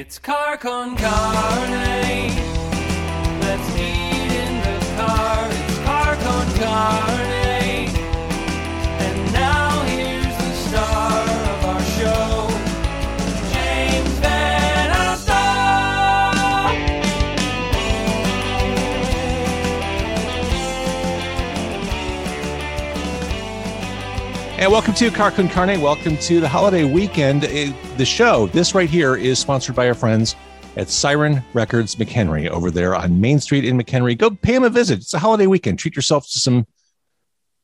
It's 0.00 0.18
car 0.18 0.56
con 0.56 0.96
carne. 0.96 2.32
Let's 3.42 3.76
eat 3.76 4.09
And 24.60 24.70
welcome 24.70 24.92
to 24.92 25.10
Car 25.10 25.30
Con 25.30 25.48
Carne. 25.48 25.80
Welcome 25.80 26.18
to 26.18 26.38
the 26.38 26.46
holiday 26.46 26.84
weekend. 26.84 27.46
Uh, 27.46 27.72
The 27.96 28.04
show, 28.04 28.46
this 28.48 28.74
right 28.74 28.90
here, 28.90 29.16
is 29.16 29.38
sponsored 29.38 29.74
by 29.74 29.88
our 29.88 29.94
friends 29.94 30.36
at 30.76 30.90
Siren 30.90 31.42
Records 31.54 31.96
McHenry 31.96 32.46
over 32.46 32.70
there 32.70 32.94
on 32.94 33.18
Main 33.22 33.40
Street 33.40 33.64
in 33.64 33.78
McHenry. 33.78 34.18
Go 34.18 34.28
pay 34.28 34.52
them 34.52 34.64
a 34.64 34.68
visit. 34.68 34.98
It's 34.98 35.14
a 35.14 35.18
holiday 35.18 35.46
weekend. 35.46 35.78
Treat 35.78 35.96
yourself 35.96 36.24
to 36.32 36.38
some 36.38 36.66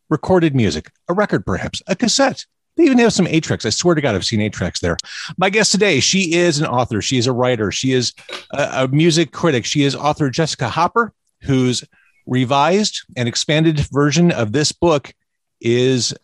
recorded 0.09 0.55
music, 0.55 0.91
a 1.09 1.13
record 1.13 1.45
perhaps, 1.45 1.83
a 1.87 1.95
cassette. 1.95 2.47
They 2.79 2.85
even 2.85 2.99
have 3.01 3.13
some 3.13 3.27
eight 3.27 3.45
tracks. 3.45 3.67
I 3.67 3.71
swear 3.71 3.95
to 3.95 4.01
God, 4.01 4.15
I've 4.15 4.25
seen 4.25 4.41
eight 4.41 4.55
tracks 4.55 4.81
there. 4.81 4.97
My 5.37 5.51
guest 5.51 5.73
today, 5.73 6.01
she 6.01 6.33
is 6.33 6.61
an 6.61 6.67
author. 6.67 7.03
She 7.03 7.19
is 7.19 7.27
a 7.27 7.33
writer. 7.33 7.71
She 7.71 7.93
is 7.93 8.15
a, 8.53 8.85
a 8.85 8.89
music 8.89 9.33
critic. 9.33 9.67
She 9.67 9.83
is 9.83 9.95
author 9.95 10.31
Jessica 10.31 10.71
Hopper, 10.71 11.13
whose 11.43 11.85
revised 12.27 13.03
and 13.19 13.29
expanded 13.29 13.81
version 13.93 14.33
of 14.33 14.53
this 14.53 14.73
book 14.73 15.13
is 15.61 16.15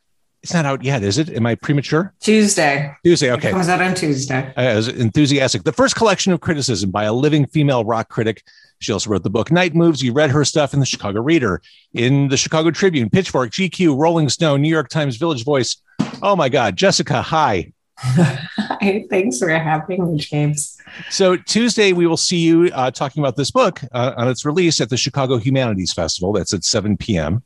it's 0.43 0.53
not 0.53 0.65
out 0.67 0.83
yet, 0.83 1.03
is 1.03 1.19
it? 1.19 1.31
Am 1.31 1.47
I 1.47 1.55
premature? 1.55 2.13
Tuesday. 2.21 2.93
Tuesday. 3.05 3.29
It 3.29 3.33
Okay. 3.35 3.51
comes 3.51 3.69
out 3.69 3.81
on 3.81 3.95
Tuesday. 3.95 4.53
I 4.57 4.75
was 4.75 4.89
enthusiastic. 4.89 5.63
The 5.65 5.73
first 5.73 5.95
collection 5.97 6.33
of 6.33 6.41
criticism 6.41 6.91
by 6.91 7.05
a 7.05 7.13
living 7.13 7.47
female 7.47 7.85
rock 7.85 8.09
critic. 8.09 8.43
She 8.81 8.93
also 8.93 9.11
wrote 9.11 9.23
the 9.23 9.31
book 9.31 9.53
Night 9.53 9.75
Moves. 9.77 10.03
You 10.03 10.13
read 10.13 10.31
her 10.31 10.45
stuff 10.45 10.75
in 10.75 10.81
the 10.81 10.87
Chicago 10.87 11.21
Reader, 11.21 11.63
in 11.95 12.29
the 12.29 12.37
Chicago 12.37 12.73
Tribune, 12.73 13.09
Pitchfork, 13.11 13.51
GQ, 13.51 13.97
Rolling 13.97 14.29
Stone, 14.29 14.61
New 14.63 14.69
York 14.69 14.89
Times, 14.89 15.17
Village 15.17 15.45
Voice. 15.45 15.77
Oh 16.21 16.35
my 16.35 16.49
God, 16.49 16.77
Jessica, 16.77 17.23
hi. 17.23 17.73
Hi, 18.03 19.05
Thanks 19.09 19.39
for 19.39 19.49
having 19.49 20.13
me, 20.13 20.19
James. 20.19 20.77
So 21.11 21.37
Tuesday 21.37 21.93
we 21.93 22.07
will 22.09 22.17
see 22.17 22.39
you 22.39 22.69
uh, 22.75 22.91
talking 22.91 23.23
about 23.23 23.37
this 23.37 23.53
book 23.53 23.81
uh, 23.93 24.15
on 24.17 24.27
its 24.29 24.45
release 24.45 24.81
at 24.81 24.91
the 24.91 24.97
Chicago 24.97 25.37
Humanities 25.37 25.93
Festival. 25.93 26.33
That's 26.33 26.53
at 26.53 26.65
7 26.65 26.97
p.m. 26.97 27.45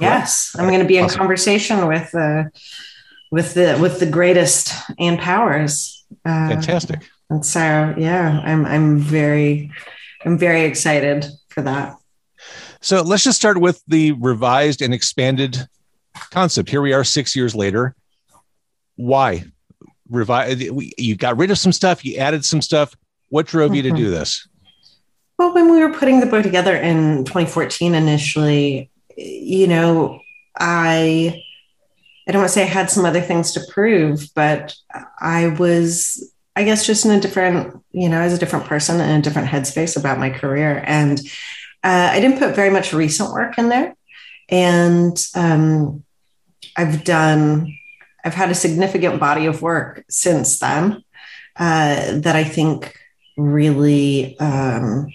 Yes, 0.00 0.54
I'm 0.58 0.66
going 0.68 0.80
to 0.80 0.86
be 0.86 0.98
in 0.98 1.08
conversation 1.08 1.86
with 1.86 2.14
uh, 2.14 2.44
with 3.30 3.54
the 3.54 3.78
with 3.80 4.00
the 4.00 4.06
greatest 4.06 4.72
Ann 4.98 5.18
Powers. 5.18 6.04
Uh, 6.24 6.48
Fantastic. 6.48 7.08
And 7.30 7.44
so, 7.44 7.94
yeah, 7.96 8.40
I'm 8.44 8.64
I'm 8.64 8.98
very 8.98 9.70
I'm 10.24 10.38
very 10.38 10.62
excited 10.62 11.26
for 11.48 11.62
that. 11.62 11.96
So 12.80 13.02
let's 13.02 13.24
just 13.24 13.38
start 13.38 13.58
with 13.60 13.82
the 13.88 14.12
revised 14.12 14.80
and 14.82 14.94
expanded 14.94 15.66
concept. 16.30 16.68
Here 16.70 16.80
we 16.82 16.92
are 16.92 17.02
six 17.04 17.34
years 17.34 17.54
later. 17.54 17.94
Why? 18.96 19.44
Revive 20.08 20.60
you 20.60 21.16
got 21.16 21.36
rid 21.36 21.50
of 21.50 21.58
some 21.58 21.72
stuff, 21.72 22.04
you 22.04 22.16
added 22.18 22.44
some 22.44 22.62
stuff. 22.62 22.94
What 23.28 23.46
drove 23.46 23.74
you 23.74 23.82
to 23.82 23.90
Mhm. 23.90 23.96
do 23.96 24.10
this? 24.10 24.46
Well, 25.36 25.52
when 25.52 25.70
we 25.72 25.80
were 25.80 25.92
putting 25.92 26.20
the 26.20 26.26
book 26.26 26.44
together 26.44 26.76
in 26.76 27.24
2014 27.24 27.94
initially, 27.94 28.88
you 29.16 29.66
know, 29.66 30.20
I 30.58 31.42
I 32.28 32.32
don't 32.32 32.40
want 32.42 32.48
to 32.48 32.54
say 32.54 32.62
I 32.62 32.66
had 32.66 32.90
some 32.90 33.04
other 33.04 33.20
things 33.20 33.52
to 33.52 33.60
prove, 33.70 34.28
but 34.34 34.74
I 35.20 35.48
was, 35.48 36.32
I 36.56 36.64
guess, 36.64 36.84
just 36.84 37.04
in 37.04 37.12
a 37.12 37.20
different, 37.20 37.82
you 37.92 38.08
know, 38.08 38.20
as 38.20 38.32
a 38.32 38.38
different 38.38 38.64
person 38.64 39.00
in 39.00 39.20
a 39.20 39.22
different 39.22 39.48
headspace 39.48 39.96
about 39.96 40.18
my 40.18 40.30
career. 40.30 40.82
And 40.86 41.20
uh, 41.84 42.10
I 42.12 42.20
didn't 42.20 42.40
put 42.40 42.56
very 42.56 42.70
much 42.70 42.92
recent 42.92 43.32
work 43.32 43.58
in 43.58 43.68
there. 43.68 43.94
And 44.48 45.16
um, 45.36 46.02
I've 46.76 47.04
done, 47.04 47.72
I've 48.24 48.34
had 48.34 48.50
a 48.50 48.54
significant 48.54 49.20
body 49.20 49.46
of 49.46 49.62
work 49.62 50.04
since 50.10 50.58
then 50.58 51.04
uh, 51.56 52.18
that 52.18 52.34
I 52.34 52.42
think 52.42 52.98
really 53.36 54.36
um, 54.40 55.12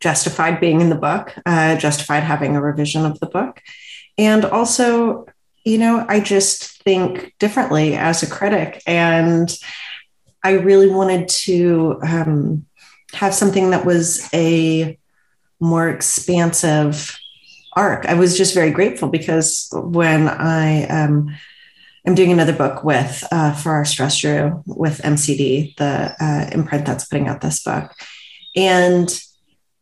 justified 0.00 0.60
being 0.60 0.80
in 0.80 0.90
the 0.90 0.94
book, 0.94 1.34
uh, 1.46 1.76
justified 1.76 2.22
having 2.22 2.56
a 2.56 2.62
revision 2.62 3.04
of 3.04 3.18
the 3.20 3.26
book. 3.26 3.62
And 4.16 4.44
also, 4.44 5.26
you 5.64 5.78
know, 5.78 6.04
I 6.08 6.20
just 6.20 6.82
think 6.82 7.34
differently 7.38 7.96
as 7.96 8.22
a 8.22 8.30
critic. 8.30 8.82
And 8.86 9.54
I 10.42 10.52
really 10.52 10.88
wanted 10.88 11.28
to 11.28 11.98
um, 12.02 12.66
have 13.12 13.34
something 13.34 13.70
that 13.70 13.84
was 13.84 14.28
a 14.32 14.98
more 15.60 15.88
expansive 15.88 17.18
arc. 17.74 18.06
I 18.06 18.14
was 18.14 18.36
just 18.36 18.54
very 18.54 18.70
grateful 18.70 19.08
because 19.08 19.68
when 19.72 20.28
I 20.28 20.84
um, 20.86 21.36
am 22.06 22.14
doing 22.14 22.32
another 22.32 22.52
book 22.52 22.84
with 22.84 23.24
uh, 23.30 23.52
Farrar 23.54 23.84
Straus 23.84 24.16
Giroux 24.16 24.62
with 24.66 25.00
MCD, 25.02 25.76
the 25.76 26.14
uh, 26.20 26.50
imprint 26.52 26.86
that's 26.86 27.06
putting 27.06 27.28
out 27.28 27.40
this 27.40 27.62
book, 27.62 27.92
and 28.56 29.08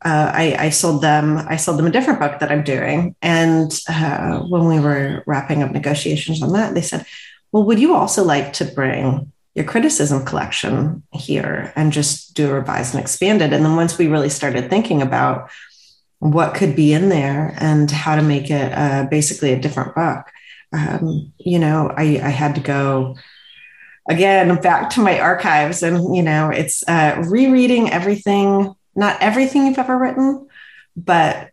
uh, 0.07 0.31
I, 0.33 0.57
I 0.67 0.71
sold 0.71 1.03
them. 1.03 1.39
I 1.49 1.57
sold 1.57 1.79
them 1.79 1.87
a 1.87 1.91
different 1.91 2.21
book 2.21 2.39
that 2.39 2.53
I'm 2.53 2.63
doing, 2.63 3.17
and 3.23 3.73
uh, 3.89 4.39
when 4.53 4.67
we 4.67 4.79
were 4.79 5.25
wrapping 5.27 5.65
up 5.65 5.73
negotiations 5.73 6.43
on 6.43 6.53
that, 6.53 6.75
they 6.75 6.83
said, 6.83 7.05
"Well, 7.51 7.65
would 7.65 7.81
you 7.81 7.95
also 7.95 8.23
like 8.23 8.53
to 8.55 8.65
bring?" 8.65 9.33
Your 9.57 9.65
criticism 9.65 10.27
collection 10.27 11.03
here 11.15 11.73
and 11.77 11.91
just 11.91 12.35
do 12.35 12.51
a 12.51 12.53
revised 12.53 12.95
and 12.95 13.03
expanded. 13.03 13.55
And 13.55 13.65
then 13.65 13.75
once 13.75 13.97
we 13.97 14.07
really 14.07 14.29
started 14.29 14.69
thinking 14.69 15.01
about 15.01 15.49
what 16.19 16.55
could 16.55 16.77
be 16.77 16.93
in 16.93 17.09
there 17.09 17.55
and 17.57 17.91
how 17.91 18.17
to 18.17 18.23
make 18.23 18.51
it 18.51 18.71
uh, 18.75 19.07
basically 19.11 19.55
a 19.55 19.59
different 19.59 19.95
book, 19.95 20.27
um, 20.75 21.33
you 21.39 21.59
know, 21.59 21.91
I, 21.97 22.21
I 22.23 22.29
had 22.29 22.55
to 22.57 22.61
go 22.61 23.17
again 24.09 24.55
back 24.61 24.91
to 24.91 25.01
my 25.01 25.21
archives 25.21 25.83
and, 25.83 26.15
you 26.15 26.23
know, 26.23 26.51
it's 26.51 26.87
uh, 26.87 27.25
rereading 27.27 27.91
everything, 27.91 28.75
not 28.97 29.21
everything 29.21 29.67
you've 29.67 29.79
ever 29.79 29.97
written, 29.97 30.49
but, 30.97 31.51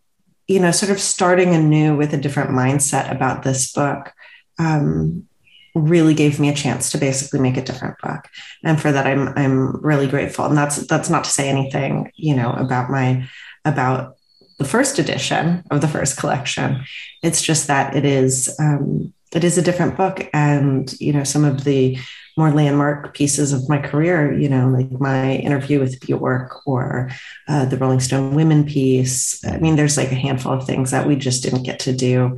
you 0.47 0.59
know, 0.59 0.71
sort 0.71 0.91
of 0.91 0.99
starting 0.99 1.53
anew 1.53 1.95
with 1.95 2.13
a 2.13 2.17
different 2.17 2.51
mindset 2.51 3.11
about 3.11 3.43
this 3.43 3.71
book. 3.71 4.11
Um, 4.57 5.27
really 5.75 6.13
gave 6.13 6.39
me 6.39 6.49
a 6.49 6.55
chance 6.55 6.91
to 6.91 6.99
basically 6.99 7.39
make 7.39 7.57
a 7.57 7.63
different 7.63 7.97
book 7.97 8.27
and 8.63 8.79
for 8.79 8.91
that 8.91 9.07
i'm 9.07 9.29
i'm 9.29 9.81
really 9.81 10.05
grateful 10.05 10.45
and 10.45 10.55
that's 10.55 10.85
that's 10.85 11.09
not 11.09 11.23
to 11.23 11.31
say 11.31 11.49
anything 11.49 12.11
you 12.13 12.35
know 12.35 12.51
about 12.51 12.91
my 12.91 13.27
about 13.65 14.15
the 14.63 14.65
first 14.65 14.99
edition 14.99 15.63
of 15.71 15.81
the 15.81 15.87
first 15.87 16.17
collection. 16.17 16.83
It's 17.21 17.41
just 17.41 17.67
that 17.67 17.95
it 17.95 18.05
is 18.05 18.55
um, 18.59 19.13
it 19.33 19.43
is 19.43 19.57
a 19.57 19.61
different 19.61 19.97
book, 19.97 20.29
and 20.33 20.93
you 20.99 21.13
know 21.13 21.23
some 21.23 21.45
of 21.45 21.63
the 21.63 21.97
more 22.37 22.51
landmark 22.51 23.13
pieces 23.13 23.53
of 23.53 23.69
my 23.69 23.77
career, 23.77 24.33
you 24.33 24.49
know, 24.49 24.67
like 24.67 24.89
my 24.91 25.35
interview 25.35 25.79
with 25.79 25.99
Bjork 25.99 26.65
or 26.65 27.11
uh, 27.47 27.65
the 27.65 27.77
Rolling 27.77 27.99
Stone 27.99 28.33
Women 28.33 28.65
piece. 28.65 29.43
I 29.45 29.57
mean, 29.57 29.75
there's 29.75 29.97
like 29.97 30.11
a 30.11 30.15
handful 30.15 30.51
of 30.53 30.65
things 30.65 30.91
that 30.91 31.07
we 31.07 31.15
just 31.15 31.43
didn't 31.43 31.63
get 31.63 31.79
to 31.81 31.93
do, 31.93 32.37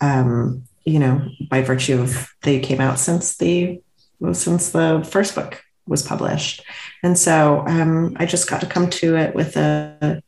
um, 0.00 0.64
you 0.84 0.98
know, 0.98 1.28
by 1.50 1.60
virtue 1.60 2.00
of 2.00 2.28
they 2.42 2.60
came 2.60 2.80
out 2.80 2.98
since 2.98 3.36
the 3.36 3.80
since 4.32 4.70
the 4.70 5.06
first 5.10 5.34
book 5.34 5.62
was 5.86 6.02
published, 6.02 6.62
and 7.02 7.18
so 7.18 7.64
um, 7.66 8.16
I 8.18 8.24
just 8.24 8.48
got 8.48 8.60
to 8.60 8.66
come 8.66 8.88
to 8.90 9.16
it 9.16 9.34
with 9.34 9.56
a 9.56 10.22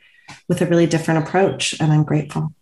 with 0.49 0.61
a 0.61 0.67
really 0.67 0.87
different 0.87 1.27
approach, 1.27 1.81
and 1.81 1.93
I'm 1.93 2.05
grateful. 2.05 2.53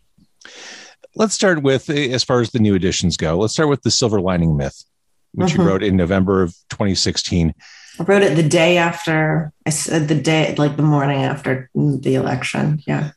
Let's 1.16 1.34
start 1.34 1.62
with 1.62 1.88
eh, 1.90 2.08
as 2.10 2.24
far 2.24 2.40
as 2.40 2.50
the 2.50 2.58
new 2.58 2.74
editions 2.74 3.16
go. 3.16 3.38
Let's 3.38 3.52
start 3.52 3.68
with 3.68 3.82
the 3.82 3.90
silver 3.90 4.20
lining 4.20 4.56
myth, 4.56 4.84
which 5.32 5.52
you 5.52 5.58
Mhm. 5.60 5.66
wrote 5.66 5.82
in 5.82 5.96
November 5.96 6.42
of 6.42 6.54
2016. 6.70 7.54
I 7.98 8.02
wrote 8.02 8.22
it 8.22 8.34
the 8.34 8.42
day 8.48 8.76
after 8.76 9.52
I 9.64 9.70
said 9.70 10.08
the 10.08 10.16
day, 10.16 10.54
like 10.58 10.76
the 10.76 10.82
morning 10.82 11.22
after 11.22 11.70
the 11.74 12.14
election. 12.16 12.82
Yeah. 12.86 13.10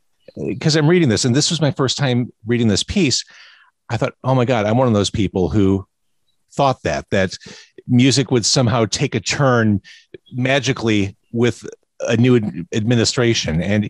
because 0.48 0.76
I'm 0.76 0.88
reading 0.88 1.10
this, 1.10 1.26
and 1.26 1.36
this 1.36 1.50
was 1.50 1.60
my 1.62 1.72
first 1.72 1.98
time 1.98 2.32
reading 2.46 2.68
this 2.68 2.84
piece. 2.84 3.26
I 3.90 3.98
thought, 3.98 4.14
oh 4.24 4.36
my 4.36 4.46
God, 4.46 4.68
I'm 4.68 4.78
one 4.78 4.88
of 4.88 4.94
those 4.94 5.10
people 5.10 5.50
who 5.50 5.88
thought 6.54 6.84
that 6.84 7.10
that 7.10 7.36
music 7.88 8.30
would 8.30 8.46
somehow 8.46 8.86
take 8.86 9.16
a 9.16 9.20
turn 9.20 9.82
magically 10.32 11.18
with 11.32 11.68
a 12.02 12.16
new 12.18 12.36
administration. 12.72 13.64
And 13.64 13.90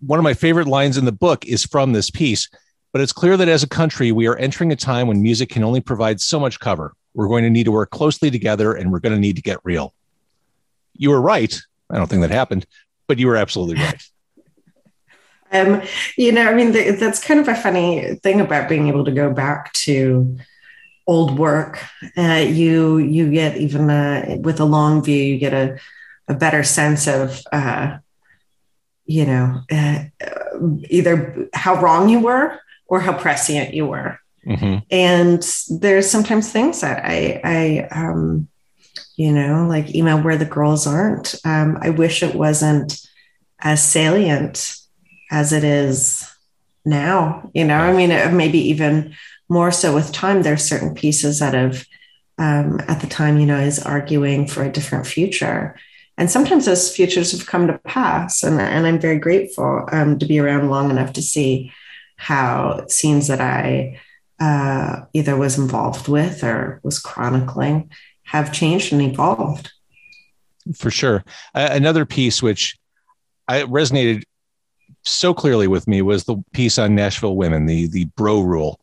one 0.00 0.18
of 0.18 0.22
my 0.22 0.32
favorite 0.32 0.66
lines 0.66 0.96
in 0.96 1.04
the 1.04 1.12
book 1.12 1.44
is 1.44 1.64
from 1.66 1.92
this 1.92 2.08
piece. 2.08 2.48
But 2.94 3.00
it's 3.00 3.12
clear 3.12 3.36
that 3.36 3.48
as 3.48 3.64
a 3.64 3.68
country, 3.68 4.12
we 4.12 4.28
are 4.28 4.36
entering 4.36 4.70
a 4.70 4.76
time 4.76 5.08
when 5.08 5.20
music 5.20 5.48
can 5.48 5.64
only 5.64 5.80
provide 5.80 6.20
so 6.20 6.38
much 6.38 6.60
cover. 6.60 6.94
We're 7.12 7.26
going 7.26 7.42
to 7.42 7.50
need 7.50 7.64
to 7.64 7.72
work 7.72 7.90
closely 7.90 8.30
together, 8.30 8.72
and 8.72 8.92
we're 8.92 9.00
going 9.00 9.16
to 9.16 9.20
need 9.20 9.34
to 9.34 9.42
get 9.42 9.58
real. 9.64 9.92
You 10.92 11.10
were 11.10 11.20
right. 11.20 11.60
I 11.90 11.96
don't 11.96 12.06
think 12.06 12.22
that 12.22 12.30
happened, 12.30 12.66
but 13.08 13.18
you 13.18 13.26
were 13.26 13.36
absolutely 13.36 13.82
right. 13.82 14.00
Um, 15.52 15.82
you 16.16 16.32
know, 16.32 16.48
I 16.48 16.54
mean, 16.54 16.72
th- 16.72 16.98
that's 16.98 17.22
kind 17.22 17.38
of 17.38 17.46
a 17.46 17.54
funny 17.54 18.16
thing 18.24 18.40
about 18.40 18.68
being 18.68 18.88
able 18.88 19.04
to 19.04 19.12
go 19.12 19.32
back 19.32 19.72
to 19.84 20.36
old 21.06 21.38
work. 21.38 21.78
Uh, 22.18 22.44
you 22.44 22.98
you 22.98 23.30
get 23.30 23.56
even 23.56 23.88
uh, 23.88 24.38
with 24.40 24.58
a 24.58 24.64
long 24.64 25.04
view, 25.04 25.22
you 25.22 25.38
get 25.38 25.54
a, 25.54 25.78
a 26.26 26.34
better 26.34 26.64
sense 26.64 27.06
of 27.06 27.40
uh, 27.52 27.98
you 29.06 29.26
know 29.26 29.60
uh, 29.70 30.04
either 30.88 31.48
how 31.54 31.80
wrong 31.80 32.08
you 32.08 32.18
were 32.18 32.58
or 32.86 33.00
how 33.00 33.16
prescient 33.16 33.74
you 33.74 33.86
were. 33.86 34.18
Mm-hmm. 34.46 34.78
And 34.90 35.42
there's 35.80 36.10
sometimes 36.10 36.52
things 36.52 36.80
that 36.82 37.04
I 37.04 37.40
I 37.42 37.88
um, 37.90 38.48
you 39.16 39.32
know 39.32 39.66
like 39.66 39.94
Emo 39.94 40.22
where 40.22 40.36
the 40.36 40.44
girls 40.44 40.86
aren't. 40.86 41.34
Um, 41.44 41.78
I 41.80 41.90
wish 41.90 42.22
it 42.22 42.34
wasn't 42.34 43.00
as 43.60 43.82
salient 43.82 44.76
as 45.30 45.52
it 45.52 45.64
is 45.64 46.30
now. 46.84 47.50
You 47.54 47.64
know, 47.64 47.78
I 47.78 47.92
mean, 47.92 48.36
maybe 48.36 48.58
even 48.58 49.14
more 49.48 49.72
so 49.72 49.94
with 49.94 50.12
time. 50.12 50.42
There's 50.42 50.64
certain 50.64 50.94
pieces 50.94 51.38
that 51.38 51.54
have, 51.54 51.86
um, 52.38 52.80
at 52.88 53.00
the 53.00 53.06
time, 53.06 53.38
you 53.38 53.46
know, 53.46 53.58
is 53.58 53.82
arguing 53.82 54.46
for 54.46 54.62
a 54.62 54.72
different 54.72 55.06
future. 55.06 55.76
And 56.16 56.30
sometimes 56.30 56.66
those 56.66 56.94
futures 56.94 57.32
have 57.32 57.46
come 57.46 57.66
to 57.66 57.78
pass. 57.78 58.42
And, 58.42 58.60
and 58.60 58.86
I'm 58.86 59.00
very 59.00 59.18
grateful 59.18 59.88
um, 59.90 60.18
to 60.18 60.26
be 60.26 60.38
around 60.38 60.70
long 60.70 60.90
enough 60.90 61.12
to 61.14 61.22
see 61.22 61.72
how 62.16 62.86
scenes 62.88 63.28
that 63.28 63.40
I 63.40 64.00
uh, 64.40 65.04
either 65.12 65.36
was 65.36 65.58
involved 65.58 66.08
with 66.08 66.42
or 66.42 66.80
was 66.82 66.98
chronicling 66.98 67.90
have 68.24 68.52
changed 68.52 68.92
and 68.92 69.02
evolved. 69.02 69.72
For 70.74 70.90
sure. 70.90 71.24
Uh, 71.54 71.68
another 71.70 72.06
piece 72.06 72.42
which 72.42 72.78
I 73.48 73.62
resonated 73.62 74.24
so 75.02 75.34
clearly 75.34 75.66
with 75.66 75.86
me 75.86 76.02
was 76.02 76.24
the 76.24 76.42
piece 76.52 76.78
on 76.78 76.94
Nashville 76.94 77.36
women, 77.36 77.66
the 77.66 77.86
the 77.88 78.06
bro 78.16 78.40
rule 78.40 78.80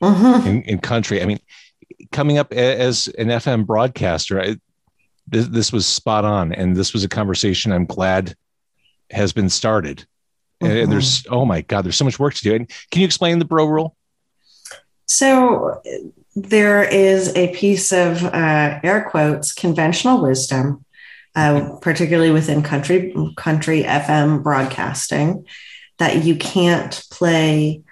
mm-hmm. 0.00 0.46
in, 0.46 0.62
in, 0.62 0.78
country. 0.78 1.20
I 1.20 1.26
mean, 1.26 1.40
coming 2.12 2.38
up 2.38 2.52
as 2.52 3.08
an 3.18 3.28
FM 3.28 3.66
broadcaster, 3.66 4.40
I, 4.40 4.56
this, 5.26 5.48
this, 5.48 5.72
was 5.72 5.86
spot 5.86 6.24
on, 6.24 6.52
and 6.52 6.76
this 6.76 6.92
was 6.92 7.02
a 7.02 7.08
conversation 7.08 7.72
I'm 7.72 7.86
glad 7.86 8.36
has 9.10 9.32
been 9.32 9.48
started. 9.48 10.06
Mm-hmm. 10.62 10.76
And 10.76 10.92
there's 10.92 11.26
oh 11.28 11.44
my 11.44 11.62
god, 11.62 11.84
there's 11.84 11.96
so 11.96 12.04
much 12.04 12.18
work 12.18 12.34
to 12.34 12.42
do. 12.42 12.54
And 12.54 12.70
can 12.90 13.00
you 13.00 13.06
explain 13.06 13.38
the 13.38 13.44
bro 13.44 13.66
rule? 13.66 13.96
So 15.06 15.82
there 16.34 16.82
is 16.82 17.34
a 17.36 17.54
piece 17.54 17.92
of 17.92 18.24
uh, 18.24 18.80
air 18.82 19.06
quotes 19.10 19.52
conventional 19.52 20.22
wisdom 20.22 20.84
uh, 21.36 21.76
particularly 21.82 22.30
within 22.30 22.62
country 22.62 23.14
country 23.36 23.82
FM 23.82 24.42
broadcasting, 24.42 25.46
that 25.98 26.24
you 26.24 26.34
can't 26.34 27.04
play 27.10 27.82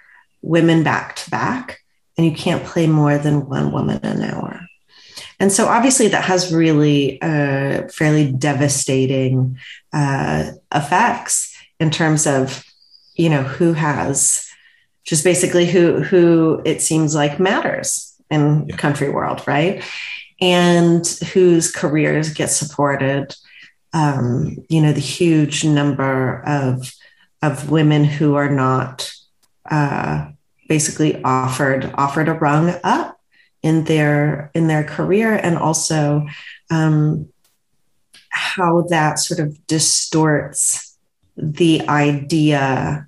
women 0.41 0.81
back 0.81 1.15
to 1.15 1.29
back, 1.29 1.79
and 2.17 2.25
you 2.25 2.33
can't 2.33 2.65
play 2.65 2.87
more 2.87 3.19
than 3.19 3.47
one 3.47 3.71
woman 3.71 3.99
an 4.03 4.23
hour. 4.23 4.61
And 5.39 5.51
so, 5.51 5.67
obviously, 5.67 6.07
that 6.07 6.23
has 6.23 6.51
really 6.51 7.21
uh, 7.21 7.87
fairly 7.89 8.31
devastating 8.31 9.59
uh, 9.93 10.51
effects 10.73 11.54
in 11.79 11.91
terms 11.91 12.25
of, 12.27 12.63
you 13.15 13.29
know, 13.29 13.43
who 13.43 13.73
has 13.73 14.47
just 15.03 15.23
basically 15.23 15.65
who 15.65 16.01
who 16.01 16.61
it 16.65 16.81
seems 16.81 17.13
like 17.15 17.39
matters 17.39 18.13
in 18.29 18.67
yeah. 18.67 18.75
country 18.75 19.09
world, 19.09 19.43
right? 19.47 19.83
and 20.41 21.07
whose 21.33 21.71
careers 21.71 22.33
get 22.33 22.49
supported. 22.49 23.35
Um, 23.93 24.57
you 24.69 24.81
know, 24.81 24.91
the 24.91 24.99
huge 24.99 25.63
number 25.63 26.43
of 26.45 26.93
of 27.41 27.69
women 27.69 28.03
who 28.03 28.35
are 28.35 28.49
not 28.49 29.11
uh, 29.69 30.29
basically 30.67 31.23
offered 31.23 31.93
offered 31.95 32.27
a 32.27 32.33
rung 32.33 32.73
up 32.83 33.19
in 33.61 33.85
their 33.85 34.51
in 34.53 34.67
their 34.67 34.83
career, 34.83 35.33
and 35.33 35.57
also 35.57 36.27
um, 36.69 37.29
how 38.29 38.81
that 38.89 39.19
sort 39.19 39.39
of 39.39 39.65
distorts 39.67 40.94
the 41.37 41.87
idea 41.87 43.07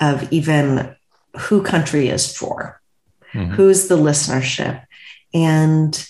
of 0.00 0.32
even 0.32 0.94
who 1.38 1.62
country 1.62 2.08
is 2.08 2.36
for, 2.36 2.80
mm-hmm. 3.32 3.52
who's 3.52 3.88
the 3.88 3.96
listenership, 3.96 4.84
and 5.34 6.08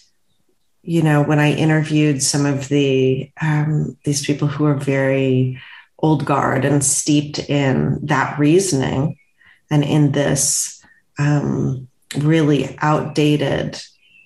you 0.83 1.03
know, 1.03 1.23
when 1.23 1.39
I 1.39 1.53
interviewed 1.53 2.23
some 2.23 2.47
of 2.47 2.69
the 2.69 3.31
um, 3.43 3.99
these 4.05 4.25
people 4.25 4.49
who 4.49 4.65
are 4.65 4.75
very 4.75 5.61
old 5.99 6.25
guard 6.25 6.65
and 6.65 6.83
steeped 6.83 7.39
in 7.51 7.99
that 8.07 8.39
reasoning 8.39 9.19
and 9.71 9.85
in 9.85 10.13
this 10.13 10.83
um, 11.19 11.89
really 12.17 12.75
outdated 12.81 13.79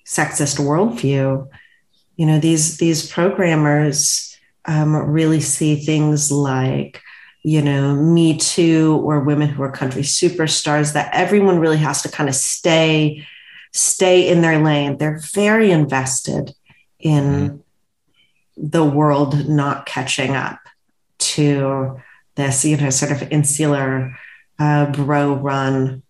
sexist 0.05 0.57
worldview, 0.57 1.47
you 2.15 2.25
know, 2.25 2.39
these 2.39 2.77
these 2.77 3.11
programmers 3.11 4.37
um, 4.65 4.95
really 4.95 5.41
see 5.41 5.75
things 5.75 6.31
like 6.31 7.01
you 7.43 7.61
know, 7.61 7.93
Me 7.95 8.37
Too 8.37 9.01
or 9.03 9.19
women 9.19 9.49
who 9.49 9.63
are 9.63 9.71
country 9.71 10.01
superstars, 10.01 10.93
that 10.93 11.13
everyone 11.13 11.59
really 11.59 11.77
has 11.77 12.01
to 12.03 12.09
kind 12.09 12.29
of 12.29 12.35
stay 12.35 13.27
stay 13.73 14.29
in 14.29 14.41
their 14.41 14.63
lane. 14.63 14.97
They're 14.97 15.19
very 15.33 15.71
invested 15.71 16.53
in 16.99 17.23
mm-hmm. 17.23 17.57
the 18.57 18.85
world 18.85 19.49
not 19.49 19.85
catching 19.85 20.35
up 20.35 20.59
to 21.17 21.99
this, 22.35 22.63
you 22.63 22.77
know, 22.77 22.89
sort 22.89 23.11
of 23.11 23.31
insular, 23.31 24.15
uh, 24.59 24.91
bro 24.91 25.33
run 25.33 26.03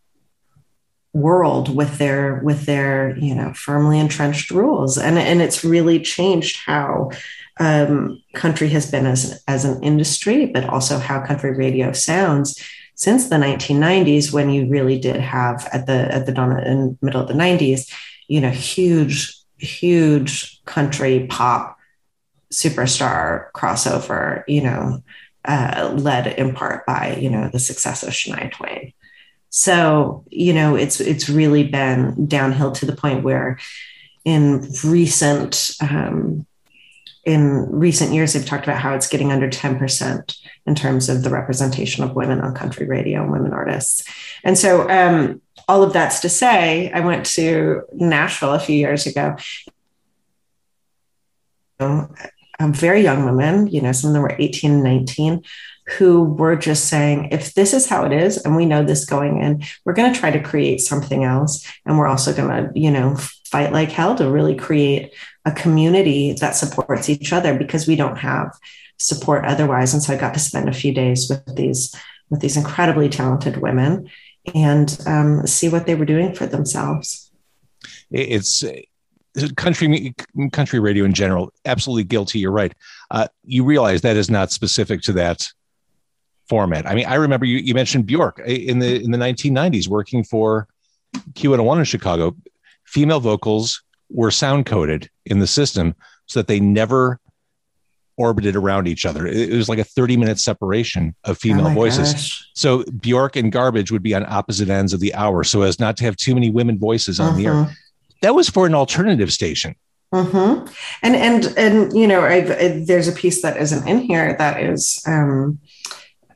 world 1.14 1.74
with 1.74 2.00
their 2.00 2.42
with 2.44 2.66
their 2.66 3.16
you 3.18 3.36
know 3.36 3.54
firmly 3.54 4.00
entrenched 4.00 4.50
rules 4.50 4.98
and 4.98 5.20
and 5.20 5.44
it's 5.44 5.64
really 5.64 6.00
changed 6.00 6.58
how 6.66 7.12
um, 7.60 8.22
country 8.34 8.70
has 8.70 8.90
been 8.90 9.06
as 9.06 9.44
as 9.48 9.66
an 9.66 9.82
industry 9.84 10.48
but 10.48 10.66
also 10.66 10.98
how 10.98 11.24
country 11.26 11.52
radio 11.52 11.92
sounds 11.92 12.62
since 12.96 13.30
the 13.30 13.36
1990s 13.36 14.32
when 14.32 14.50
you 14.50 14.68
really 14.68 15.00
did 15.00 15.18
have 15.18 15.68
at 15.72 15.86
the 15.86 16.14
at 16.14 16.26
the 16.26 16.32
dawn 16.32 16.58
and 16.60 16.98
middle 17.02 17.22
of 17.22 17.28
the 17.28 17.34
90s 17.34 17.92
you 18.28 18.42
know 18.42 18.50
huge 18.50 19.38
huge 19.58 20.64
country 20.66 21.28
pop 21.30 21.78
superstar 22.52 23.52
crossover 23.54 24.44
you 24.48 24.62
know 24.62 25.02
uh, 25.46 25.94
led 25.98 26.28
in 26.28 26.54
part 26.54 26.86
by 26.86 27.16
you 27.20 27.30
know 27.30 27.50
the 27.50 27.60
success 27.60 28.04
of 28.04 28.10
shania 28.10 28.52
twain. 28.52 28.94
So 29.50 30.24
you 30.30 30.54
know 30.54 30.76
it's 30.76 31.00
it's 31.00 31.30
really 31.30 31.68
been 31.68 32.28
downhill 32.28 32.72
to 32.74 32.86
the 32.86 32.96
point 32.96 33.24
where 33.24 33.60
in 34.26 34.70
recent 34.84 35.72
um, 35.82 36.48
in 37.26 37.70
recent 37.72 38.14
years, 38.14 38.34
they've 38.34 38.46
talked 38.46 38.66
about 38.66 38.80
how 38.80 38.94
it's 38.96 39.08
getting 39.08 39.32
under 39.32 39.50
10% 39.50 40.38
in 40.66 40.76
terms 40.76 41.08
of 41.08 41.24
the 41.24 41.30
representation 41.30 42.04
of 42.04 42.16
women 42.16 42.42
on 42.42 42.54
country 42.54 42.86
radio 42.86 43.22
and 43.24 43.32
women 43.32 43.54
artists. 43.54 44.04
And 44.44 44.58
so, 44.58 44.90
um, 44.90 45.42
all 45.68 45.84
of 45.84 45.94
that's 45.94 46.20
to 46.22 46.30
say, 46.30 46.92
I 46.92 47.00
went 47.00 47.26
to 47.28 47.84
Nashville 47.94 48.54
a 48.54 48.60
few 48.60 48.76
years 48.76 49.06
ago. 49.06 49.38
a 51.80 52.08
very 52.70 53.02
young 53.02 53.26
women, 53.26 53.68
you 53.68 53.82
know, 53.82 53.92
some 53.92 54.10
of 54.10 54.14
them 54.14 54.24
were 54.24 54.36
18 54.38 54.72
and 54.72 54.84
19, 54.84 55.44
who 55.98 56.24
were 56.24 56.56
just 56.56 56.86
saying, 56.86 57.30
if 57.32 57.54
this 57.54 57.74
is 57.74 57.88
how 57.88 58.06
it 58.06 58.14
is, 58.14 58.38
and 58.38 58.56
we 58.56 58.66
know 58.66 58.84
this 58.84 59.06
going 59.06 59.42
in, 59.42 59.64
we're 59.84 59.94
going 59.94 60.14
to 60.14 60.20
try 60.20 60.32
to 60.32 60.42
create 60.42 60.80
something 60.80 61.24
else. 61.24 61.66
And 61.86 61.98
we're 61.98 62.08
also 62.08 62.34
going 62.34 62.50
to, 62.50 62.80
you 62.80 62.92
know, 62.92 63.16
fight 63.46 63.74
like 63.74 63.92
hell 63.92 64.16
to 64.16 64.30
really 64.30 64.56
create 64.56 65.14
a 65.46 65.52
community 65.52 66.34
that 66.34 66.56
supports 66.56 67.10
each 67.10 67.34
other 67.34 67.58
because 67.58 67.88
we 67.88 67.96
don't 67.96 68.18
have 68.18 68.58
support 68.98 69.46
otherwise. 69.46 69.94
And 69.94 70.02
so 70.02 70.14
I 70.14 70.18
got 70.18 70.34
to 70.34 70.40
spend 70.40 70.70
a 70.70 70.74
few 70.74 70.94
days 70.94 71.30
with 71.30 71.56
these 71.56 71.96
with 72.30 72.40
these 72.40 72.58
incredibly 72.58 73.10
talented 73.10 73.58
women 73.58 74.10
and 74.56 74.98
um, 75.06 75.46
see 75.46 75.70
what 75.70 75.86
they 75.86 75.96
were 75.96 76.06
doing 76.06 76.34
for 76.34 76.46
themselves. 76.46 77.32
It's 78.10 78.64
country 79.56 80.16
country 80.52 80.80
radio 80.80 81.06
in 81.06 81.14
general. 81.14 81.52
Absolutely 81.66 82.04
guilty. 82.06 82.40
You're 82.40 82.52
right. 82.52 82.74
Uh, 83.12 83.28
you 83.44 83.64
realize 83.64 84.02
that 84.02 84.16
is 84.16 84.30
not 84.30 84.52
specific 84.52 85.02
to 85.04 85.14
that 85.14 85.50
format. 86.48 86.88
I 86.88 86.94
mean, 86.96 87.06
I 87.06 87.16
remember 87.16 87.46
you, 87.46 87.58
you 87.58 87.74
mentioned 87.74 88.06
Bjork 88.06 88.40
in 88.40 88.80
the 88.80 89.04
in 89.04 89.12
the 89.12 89.18
1990s 89.18 89.88
working 89.88 90.24
for 90.24 90.68
Q101 91.34 91.80
in 91.80 91.84
Chicago. 91.86 92.36
Female 92.86 93.20
vocals 93.20 93.82
were 94.14 94.32
sound 94.32 94.66
coded 94.66 95.10
in 95.26 95.40
the 95.40 95.48
system 95.48 95.96
so 96.26 96.40
that 96.40 96.48
they 96.48 96.60
never 96.60 97.20
orbited 98.16 98.56
around 98.56 98.88
each 98.88 99.06
other. 99.06 99.26
It 99.26 99.52
was 99.52 99.68
like 99.68 99.80
a 99.80 99.84
30 99.84 100.18
minute 100.18 100.40
separation 100.40 101.16
of 101.24 101.38
female 101.38 101.68
oh 101.68 101.74
voices. 101.74 102.14
Gosh. 102.14 102.50
So 102.54 102.84
Bjork 103.00 103.36
and 103.36 103.52
Garbage 103.52 103.92
would 103.92 104.04
be 104.04 104.14
on 104.14 104.26
opposite 104.28 104.70
ends 104.70 104.94
of 104.94 105.00
the 105.00 105.14
hour 105.16 105.44
so 105.44 105.64
as 105.64 105.80
not 105.80 105.98
to 105.98 106.04
have 106.06 106.16
too 106.16 106.36
many 106.36 106.52
women 106.52 106.78
voices 106.78 107.20
on 107.20 107.30
uh-huh. 107.30 107.38
the 107.38 107.46
air. 107.46 107.54
Mm-hmm. 107.54 107.72
That 108.22 108.36
was 108.36 108.50
for 108.50 108.66
an 108.66 108.76
alternative 108.76 109.34
station. 109.34 109.76
Mm-hmm. 110.14 110.72
And 111.02 111.16
and 111.16 111.58
and 111.58 111.98
you 111.98 112.08
know, 112.08 112.22
I, 112.22 112.42
there's 112.86 113.08
a 113.08 113.14
piece 113.14 113.42
that 113.42 113.58
isn't 113.58 113.88
in 113.88 114.00
here 114.00 114.36
that 114.38 114.62
is 114.62 115.02
um, 115.08 115.60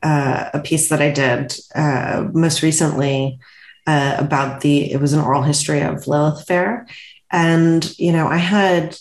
uh, 0.02 0.50
a 0.52 0.60
piece 0.60 0.88
that 0.88 1.00
I 1.00 1.10
did 1.10 1.54
uh, 1.76 2.26
most 2.32 2.62
recently 2.62 3.38
uh, 3.86 4.16
about 4.18 4.60
the, 4.60 4.92
it 4.92 5.00
was 5.00 5.12
an 5.12 5.20
oral 5.20 5.42
history 5.42 5.80
of 5.80 6.06
Lilith 6.06 6.46
Fair. 6.46 6.86
And, 7.30 7.98
you 7.98 8.12
know, 8.12 8.26
I 8.26 8.36
had 8.36 8.96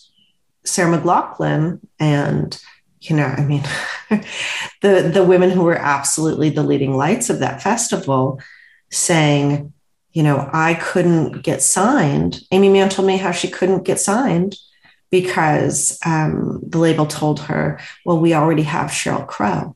Sarah 0.66 0.98
McLachlan 0.98 1.80
and, 2.00 2.62
you 3.02 3.16
know, 3.16 3.26
I 3.26 3.44
mean, 3.44 3.64
the, 4.82 5.10
the 5.14 5.26
women 5.26 5.50
who 5.50 5.64
were 5.64 5.78
absolutely 5.78 6.50
the 6.50 6.64
leading 6.64 6.96
lights 6.96 7.30
of 7.30 7.40
that 7.40 7.62
festival 7.62 8.42
saying, 8.90 9.74
you 10.12 10.24
know, 10.24 10.50
I 10.52 10.74
couldn't 10.74 11.42
get 11.42 11.62
signed. 11.62 12.42
Aimee 12.52 12.70
Mann 12.70 12.90
told 12.90 13.08
me 13.08 13.18
how 13.18 13.32
she 13.32 13.48
couldn't 13.48 13.84
get 13.84 14.00
signed 14.00 14.56
because 15.10 15.98
um, 16.06 16.60
the 16.68 16.80
label 16.80 17.06
told 17.06 17.40
her, 17.42 17.80
well, 18.06 18.20
we 18.20 18.34
already 18.34 18.64
have 18.64 18.90
Sheryl 18.90 19.28
Crow. 19.28 19.76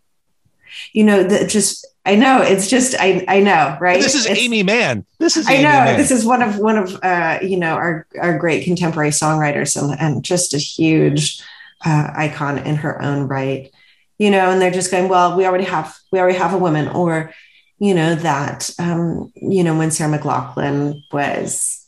You 0.93 1.03
know, 1.03 1.23
that 1.23 1.49
just 1.49 1.85
I 2.05 2.15
know 2.15 2.41
it's 2.41 2.67
just 2.67 2.95
I 2.99 3.23
I 3.27 3.41
know 3.41 3.77
right. 3.79 4.01
This 4.01 4.15
is 4.15 4.25
it's, 4.25 4.39
Aimee 4.39 4.63
Mann. 4.63 5.05
This 5.19 5.37
is 5.37 5.47
I 5.47 5.53
Aimee 5.53 5.63
know 5.63 5.69
Mann. 5.69 5.97
this 5.97 6.11
is 6.11 6.25
one 6.25 6.41
of 6.41 6.57
one 6.57 6.77
of 6.77 6.99
uh, 7.03 7.39
you 7.41 7.57
know 7.57 7.75
our 7.75 8.07
our 8.19 8.37
great 8.37 8.63
contemporary 8.63 9.11
songwriters 9.11 9.79
and 9.79 9.99
and 9.99 10.23
just 10.23 10.53
a 10.53 10.57
huge 10.57 11.41
uh, 11.85 12.11
icon 12.15 12.57
in 12.59 12.75
her 12.77 13.01
own 13.01 13.27
right. 13.27 13.71
You 14.17 14.29
know, 14.29 14.51
and 14.51 14.61
they're 14.61 14.71
just 14.71 14.91
going 14.91 15.09
well. 15.09 15.35
We 15.35 15.45
already 15.45 15.63
have 15.65 15.95
we 16.11 16.19
already 16.19 16.37
have 16.37 16.53
a 16.53 16.57
woman, 16.57 16.87
or 16.87 17.33
you 17.79 17.93
know 17.93 18.15
that 18.15 18.69
um, 18.79 19.31
you 19.35 19.63
know 19.63 19.77
when 19.77 19.91
Sarah 19.91 20.17
McLachlan 20.17 21.01
was 21.11 21.81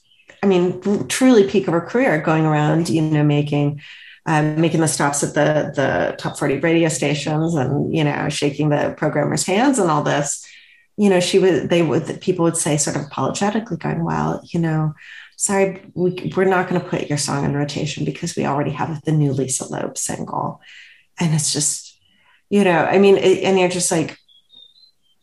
I 0.44 0.46
mean, 0.46 1.08
truly 1.08 1.48
peak 1.48 1.68
of 1.68 1.74
her 1.74 1.82
career, 1.82 2.20
going 2.20 2.46
around, 2.46 2.90
you 2.90 3.02
know, 3.02 3.24
making 3.24 3.82
um, 4.26 4.60
making 4.60 4.82
the 4.82 4.88
stops 4.88 5.24
at 5.24 5.34
the 5.34 5.74
the 5.76 6.16
top 6.18 6.38
40 6.38 6.60
radio 6.60 6.90
stations 6.90 7.56
and 7.56 7.96
you 7.96 8.04
know 8.04 8.30
shaking 8.30 8.70
the 8.70 8.94
programmers 8.98 9.46
hands 9.46 9.80
and 9.80 9.92
all 9.92 10.04
this. 10.04 10.46
You 10.98 11.10
know 11.10 11.20
she 11.20 11.40
would 11.40 11.70
they 11.70 11.82
would 11.82 12.22
people 12.22 12.44
would 12.44 12.58
say 12.58 12.78
sort 12.78 12.96
of 12.96 13.04
apologetically 13.04 13.78
going 13.78 14.04
well 14.04 14.42
you 14.44 14.60
know 14.60 14.94
sorry 15.38 15.82
we, 15.96 16.32
we're 16.36 16.46
not 16.46 16.70
going 16.70 16.80
to 16.80 16.88
put 16.88 17.10
your 17.10 17.18
song 17.18 17.44
in 17.44 17.56
rotation 17.56 18.06
because 18.06 18.36
we 18.36 18.46
already 18.46 18.72
have 18.72 19.02
the 19.04 19.12
new 19.12 19.34
lisa 19.34 19.68
loeb 19.68 19.98
single. 19.98 20.62
And 21.20 21.34
it's 21.34 21.54
just 21.54 22.00
you 22.50 22.64
know 22.64 22.86
i 22.86 22.98
mean 22.98 23.18
it, 23.18 23.44
and 23.44 23.60
you're 23.60 23.70
just 23.70 23.92
like 23.92 24.18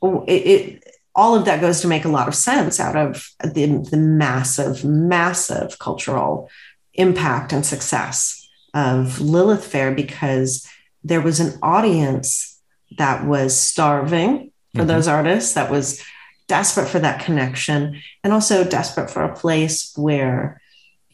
it, 0.03 0.31
it 0.31 0.85
all 1.15 1.35
of 1.35 1.45
that 1.45 1.61
goes 1.61 1.81
to 1.81 1.89
make 1.89 2.05
a 2.05 2.09
lot 2.09 2.29
of 2.29 2.35
sense 2.35 2.79
out 2.79 2.97
of 2.97 3.31
the, 3.43 3.67
the 3.91 3.97
massive, 3.97 4.85
massive 4.85 5.79
cultural 5.79 6.49
impact 6.95 7.53
and 7.53 7.67
success 7.67 8.40
of 8.75 9.21
Lilith 9.21 9.65
Fair 9.65 9.93
because 9.93 10.69
there 11.03 11.21
was 11.21 11.41
an 11.41 11.59
audience 11.63 12.61
that 12.99 13.27
was 13.27 13.59
starving 13.59 14.53
for 14.73 14.81
mm-hmm. 14.81 14.89
those 14.89 15.09
artists, 15.09 15.55
that 15.55 15.71
was 15.71 16.03
desperate 16.47 16.89
for 16.89 16.99
that 16.99 17.25
connection, 17.25 18.01
and 18.23 18.33
also 18.33 18.65
desperate 18.65 19.11
for 19.11 19.23
a 19.23 19.35
place 19.35 19.93
where 19.97 20.61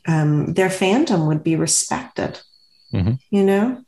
um, 0.07 0.55
their 0.55 0.69
fandom 0.69 1.27
would 1.27 1.43
be 1.43 1.57
respected. 1.57 2.41
Mm-hmm. 2.93 3.15
You 3.31 3.45
know, 3.45 3.85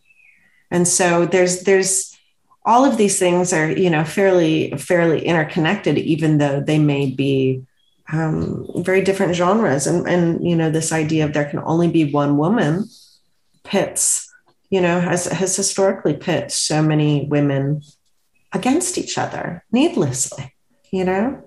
and 0.70 0.86
so 0.86 1.26
there's 1.26 1.62
there's 1.62 2.16
all 2.64 2.84
of 2.84 2.96
these 2.96 3.18
things 3.18 3.52
are 3.52 3.70
you 3.70 3.88
know 3.88 4.04
fairly 4.04 4.70
fairly 4.72 5.24
interconnected 5.24 5.96
even 5.96 6.38
though 6.38 6.60
they 6.60 6.78
may 6.78 7.10
be 7.10 7.64
um, 8.12 8.66
very 8.76 9.02
different 9.02 9.34
genres 9.34 9.86
and 9.86 10.06
and 10.06 10.46
you 10.46 10.56
know 10.56 10.70
this 10.70 10.92
idea 10.92 11.24
of 11.24 11.32
there 11.32 11.48
can 11.48 11.60
only 11.60 11.88
be 11.88 12.12
one 12.12 12.36
woman 12.36 12.84
pits 13.68 14.32
you 14.70 14.80
know 14.80 15.00
has 15.00 15.26
has 15.26 15.54
historically 15.54 16.14
pit 16.16 16.50
so 16.50 16.82
many 16.82 17.26
women 17.26 17.82
against 18.52 18.96
each 18.98 19.18
other 19.18 19.64
needlessly 19.70 20.54
you 20.90 21.04
know 21.04 21.42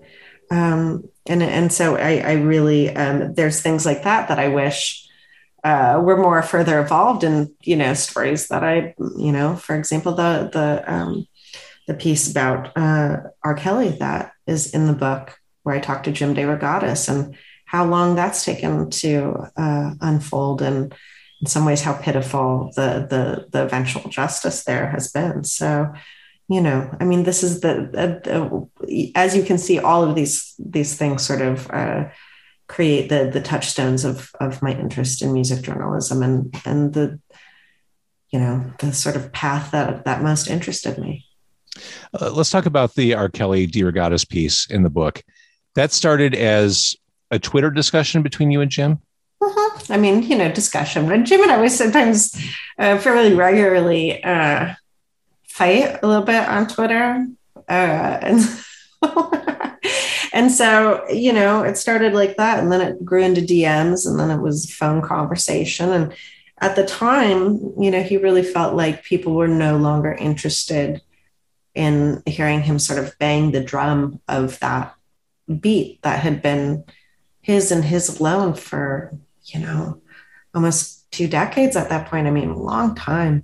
um, 0.51 1.05
and 1.27 1.41
and 1.41 1.71
so 1.71 1.95
I, 1.95 2.17
I 2.17 2.33
really 2.33 2.93
um, 2.95 3.33
there's 3.35 3.61
things 3.61 3.85
like 3.85 4.03
that 4.03 4.27
that 4.27 4.37
I 4.37 4.49
wish 4.49 5.07
uh, 5.63 6.01
we're 6.03 6.21
more 6.21 6.41
further 6.41 6.79
evolved 6.81 7.23
in 7.23 7.55
you 7.61 7.77
know 7.77 7.93
stories 7.93 8.49
that 8.49 8.63
I 8.63 8.93
you 8.99 9.31
know 9.31 9.55
for 9.55 9.75
example 9.75 10.13
the 10.13 10.49
the 10.51 10.93
um, 10.93 11.27
the 11.87 11.93
piece 11.93 12.29
about 12.29 12.75
uh, 12.77 13.17
R. 13.43 13.53
Kelly 13.55 13.89
that 13.99 14.33
is 14.45 14.73
in 14.73 14.87
the 14.87 14.93
book 14.93 15.39
where 15.63 15.75
I 15.75 15.79
talked 15.79 16.05
to 16.05 16.11
Jim 16.11 16.35
DeRogatis 16.35 17.07
and 17.07 17.35
how 17.65 17.85
long 17.85 18.15
that's 18.15 18.43
taken 18.43 18.89
to 18.89 19.45
uh, 19.55 19.93
unfold 20.01 20.61
and 20.61 20.93
in 21.41 21.47
some 21.47 21.65
ways 21.65 21.81
how 21.81 21.93
pitiful 21.93 22.71
the 22.75 23.05
the 23.09 23.47
the 23.51 23.63
eventual 23.65 24.09
justice 24.09 24.63
there 24.63 24.89
has 24.89 25.11
been 25.11 25.43
so 25.43 25.91
you 26.47 26.61
know 26.61 26.89
i 26.99 27.03
mean 27.03 27.23
this 27.23 27.43
is 27.43 27.61
the, 27.61 27.89
the, 27.91 28.69
the 28.85 29.11
as 29.15 29.35
you 29.35 29.43
can 29.43 29.57
see 29.57 29.79
all 29.79 30.03
of 30.03 30.15
these 30.15 30.53
these 30.59 30.95
things 30.95 31.25
sort 31.25 31.41
of 31.41 31.69
uh, 31.71 32.09
create 32.67 33.09
the 33.09 33.29
the 33.31 33.41
touchstones 33.41 34.05
of 34.05 34.31
of 34.39 34.61
my 34.61 34.71
interest 34.71 35.21
in 35.21 35.33
music 35.33 35.61
journalism 35.63 36.23
and 36.23 36.55
and 36.65 36.93
the 36.93 37.19
you 38.31 38.39
know 38.39 38.71
the 38.79 38.93
sort 38.93 39.15
of 39.15 39.31
path 39.31 39.71
that 39.71 40.05
that 40.05 40.23
most 40.23 40.47
interested 40.47 40.97
me. 40.97 41.25
Uh, 42.19 42.31
let's 42.31 42.49
talk 42.49 42.65
about 42.65 42.95
the 42.95 43.13
R. 43.13 43.29
Kelly 43.29 43.67
DeRogatis 43.67 44.27
piece 44.27 44.65
in 44.69 44.83
the 44.83 44.89
book. 44.89 45.23
That 45.75 45.91
started 45.91 46.35
as 46.35 46.95
a 47.29 47.39
Twitter 47.39 47.71
discussion 47.71 48.23
between 48.23 48.51
you 48.51 48.61
and 48.61 48.71
Jim. 48.71 48.99
I 49.89 49.97
mean, 49.97 50.23
you 50.23 50.37
know, 50.37 50.51
discussion. 50.51 51.07
But 51.07 51.23
Jim 51.23 51.41
and 51.41 51.51
I 51.51 51.57
was 51.57 51.77
sometimes 51.77 52.35
uh, 52.77 52.97
fairly 52.97 53.33
regularly 53.33 54.23
uh, 54.23 54.73
fight 55.43 55.99
a 56.01 56.07
little 56.07 56.23
bit 56.23 56.47
on 56.47 56.67
Twitter, 56.67 57.27
uh, 57.67 58.17
and 58.21 58.41
and 60.33 60.51
so 60.51 61.07
you 61.09 61.33
know 61.33 61.63
it 61.63 61.77
started 61.77 62.13
like 62.13 62.37
that 62.37 62.59
and 62.59 62.71
then 62.71 62.81
it 62.81 63.03
grew 63.03 63.23
into 63.23 63.41
dms 63.41 64.07
and 64.07 64.19
then 64.19 64.29
it 64.29 64.41
was 64.41 64.71
phone 64.71 65.01
conversation 65.01 65.89
and 65.89 66.13
at 66.59 66.75
the 66.75 66.85
time 66.85 67.73
you 67.79 67.89
know 67.89 68.03
he 68.03 68.17
really 68.17 68.43
felt 68.43 68.75
like 68.75 69.03
people 69.03 69.33
were 69.33 69.47
no 69.47 69.77
longer 69.77 70.11
interested 70.13 71.01
in 71.73 72.21
hearing 72.25 72.61
him 72.61 72.77
sort 72.77 72.99
of 72.99 73.17
bang 73.17 73.51
the 73.51 73.63
drum 73.63 74.19
of 74.27 74.59
that 74.59 74.93
beat 75.59 76.01
that 76.03 76.19
had 76.19 76.41
been 76.41 76.83
his 77.41 77.71
and 77.71 77.83
his 77.83 78.19
alone 78.19 78.53
for 78.53 79.17
you 79.45 79.59
know 79.59 80.01
almost 80.53 81.11
two 81.11 81.27
decades 81.27 81.75
at 81.75 81.89
that 81.89 82.07
point 82.09 82.27
i 82.27 82.31
mean 82.31 82.49
a 82.49 82.57
long 82.57 82.95
time 82.95 83.43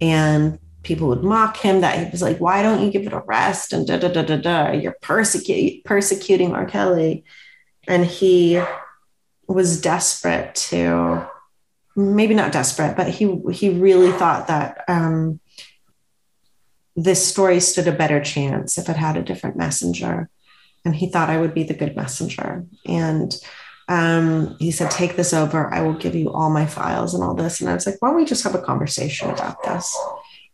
and 0.00 0.58
people 0.82 1.08
would 1.08 1.22
mock 1.22 1.56
him 1.56 1.80
that 1.82 1.98
he 1.98 2.10
was 2.10 2.22
like, 2.22 2.38
why 2.38 2.62
don't 2.62 2.82
you 2.82 2.90
give 2.90 3.06
it 3.06 3.12
a 3.12 3.22
rest? 3.26 3.72
And 3.72 3.86
da 3.86 3.98
da 3.98 4.08
da 4.08 4.22
da 4.22 4.36
da. 4.36 4.70
You're 4.72 4.96
persecute, 5.02 5.84
persecuting 5.84 6.54
R. 6.54 6.64
Kelly. 6.64 7.24
And 7.86 8.04
he 8.04 8.62
was 9.46 9.80
desperate 9.80 10.54
to, 10.54 11.28
maybe 11.96 12.34
not 12.34 12.52
desperate, 12.52 12.96
but 12.96 13.08
he 13.08 13.40
he 13.52 13.68
really 13.70 14.12
thought 14.12 14.46
that 14.46 14.84
um, 14.88 15.40
this 16.96 17.26
story 17.26 17.60
stood 17.60 17.88
a 17.88 17.92
better 17.92 18.20
chance 18.20 18.78
if 18.78 18.88
it 18.88 18.96
had 18.96 19.16
a 19.16 19.22
different 19.22 19.56
messenger. 19.56 20.30
And 20.84 20.94
he 20.94 21.10
thought 21.10 21.28
I 21.28 21.38
would 21.38 21.52
be 21.52 21.64
the 21.64 21.74
good 21.74 21.94
messenger. 21.94 22.64
And 22.86 23.34
um, 23.90 24.56
he 24.58 24.70
said, 24.70 24.90
Take 24.90 25.16
this 25.16 25.34
over. 25.34 25.72
I 25.72 25.82
will 25.82 25.92
give 25.92 26.14
you 26.14 26.32
all 26.32 26.48
my 26.48 26.64
files 26.64 27.12
and 27.12 27.22
all 27.22 27.34
this. 27.34 27.60
And 27.60 27.68
I 27.68 27.74
was 27.74 27.86
like, 27.86 27.96
Why 28.00 28.08
don't 28.08 28.16
we 28.16 28.24
just 28.24 28.44
have 28.44 28.54
a 28.54 28.62
conversation 28.62 29.28
about 29.28 29.62
this? 29.62 29.94